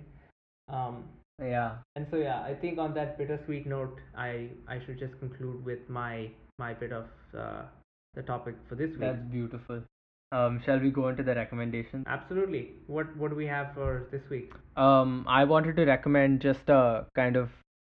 [0.70, 1.04] Um,
[1.42, 1.78] Yeah.
[1.96, 5.88] and so yeah, I think on that bittersweet note, I I should just conclude with
[5.90, 7.06] my my bit of
[7.38, 7.64] uh,
[8.14, 9.00] the topic for this week.
[9.00, 9.82] That's beautiful.
[10.32, 12.06] Um, shall we go into the recommendations?
[12.08, 12.62] Absolutely.
[12.88, 14.54] What what do we have for this week?
[14.86, 17.50] Um, I wanted to recommend just a kind of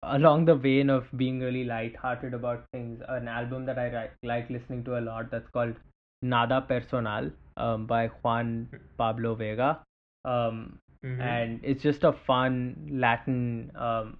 [0.02, 4.50] along the vein of being really light-hearted about things, an album that I ri- like
[4.50, 5.74] listening to a lot that's called
[6.22, 9.80] Nada Personal um, by Juan Pablo Vega.
[10.24, 11.20] Um, Mhm.
[11.20, 14.18] and it's just a fun Latin um,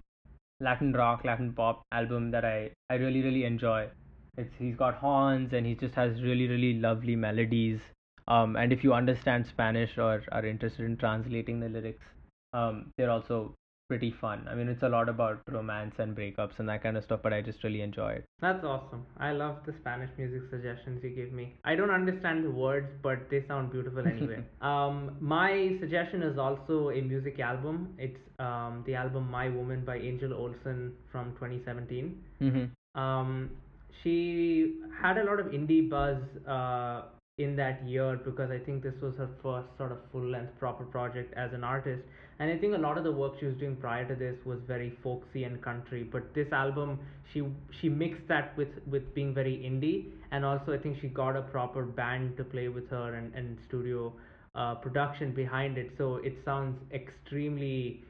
[0.59, 3.89] Latin rock, Latin pop album that I, I really really enjoy.
[4.37, 7.79] It's he's got horns and he just has really really lovely melodies.
[8.27, 12.05] Um, and if you understand Spanish or are interested in translating the lyrics,
[12.53, 13.55] um, they're also
[13.87, 14.47] pretty fun.
[14.49, 17.33] I mean, it's a lot about romance and breakups and that kind of stuff, but
[17.33, 18.25] I just really enjoy it.
[18.41, 19.05] That's awesome.
[19.17, 21.53] I love the Spanish music suggestions you give me.
[21.63, 24.43] I don't understand the words, but they sound beautiful anyway.
[24.61, 27.93] um, my suggestion is also a music album.
[27.97, 32.23] It's um, the album My Woman by Angel Olsen from 2017.
[32.41, 32.99] Mm-hmm.
[32.99, 33.51] Um,
[34.03, 36.17] she had a lot of indie buzz
[36.47, 37.03] uh,
[37.37, 40.85] in that year because I think this was her first sort of full length proper
[40.85, 42.03] project as an artist.
[42.39, 44.59] And I think a lot of the work she was doing prior to this was
[44.67, 46.03] very folksy and country.
[46.03, 46.99] But this album,
[47.33, 47.43] she
[47.79, 51.43] she mixed that with with being very indie, and also I think she got a
[51.43, 54.13] proper band to play with her and and studio
[54.55, 55.91] uh, production behind it.
[55.97, 58.03] So it sounds extremely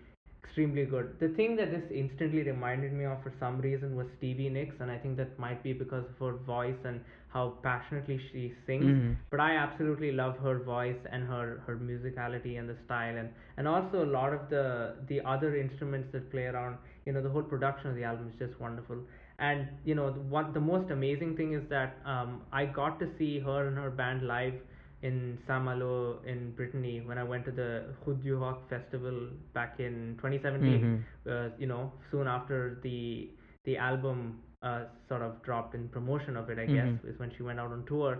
[0.43, 1.15] extremely good.
[1.19, 4.89] The thing that this instantly reminded me of for some reason was Stevie Nicks, and
[4.89, 7.01] I think that might be because of her voice and
[7.35, 8.85] how passionately she sings.
[8.85, 9.13] Mm-hmm.
[9.29, 13.67] But I absolutely love her voice and her her musicality and the style, and and
[13.67, 14.65] also a lot of the
[15.09, 16.77] the other instruments that play around.
[17.05, 19.03] You know, the whole production of the album is just wonderful.
[19.49, 23.33] And you know, what the most amazing thing is that um, I got to see
[23.49, 24.55] her and her band live
[25.01, 27.69] in Saint-Malo in Brittany when I went to the
[28.05, 29.19] du festival
[29.53, 30.81] back in 2017.
[30.81, 31.03] Mhm.
[31.33, 33.29] Uh, you know, soon after the
[33.65, 34.19] the album
[34.65, 37.09] uh, sort of dropped in promotion of it, I guess, Mhm.
[37.09, 38.17] is when she went out on tour.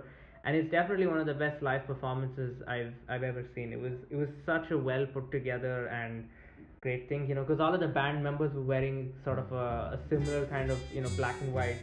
[0.48, 3.74] And it's definitely one of the best live performances I've I've ever seen.
[3.78, 6.30] It was it was such a well put together and
[6.82, 9.68] great thing, you know, because all of the band members were wearing sort of a,
[9.98, 11.80] a similar kind of you know black and white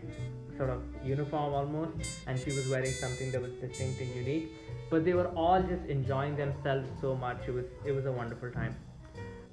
[0.61, 0.81] sort of
[1.13, 4.49] uniform almost, and she was wearing something that was distinct and unique.
[4.91, 7.49] But they were all just enjoying themselves so much.
[7.49, 8.75] It was it was a wonderful time.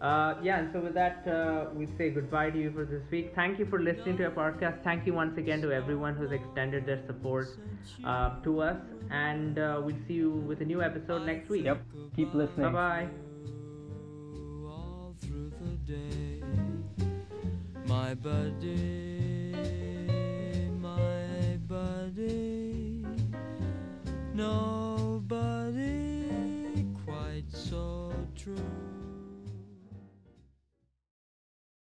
[0.02, 3.34] Uh, yeah, and so with that, uh, we say goodbye to you for this week.
[3.36, 4.82] Thank you for listening to our podcast.
[4.82, 7.50] Thank you once again to everyone who's extended their support
[8.06, 8.78] uh, to us,
[9.12, 11.66] and uh, we'll see you with a new episode next week.
[11.66, 11.82] Yep.
[12.16, 12.72] Keep listening.
[12.72, 13.08] Bye bye.
[14.66, 16.44] all through the day.
[17.86, 19.54] My buddy,
[20.80, 23.06] my buddy,
[24.34, 25.90] nobody
[27.04, 28.89] quite so true.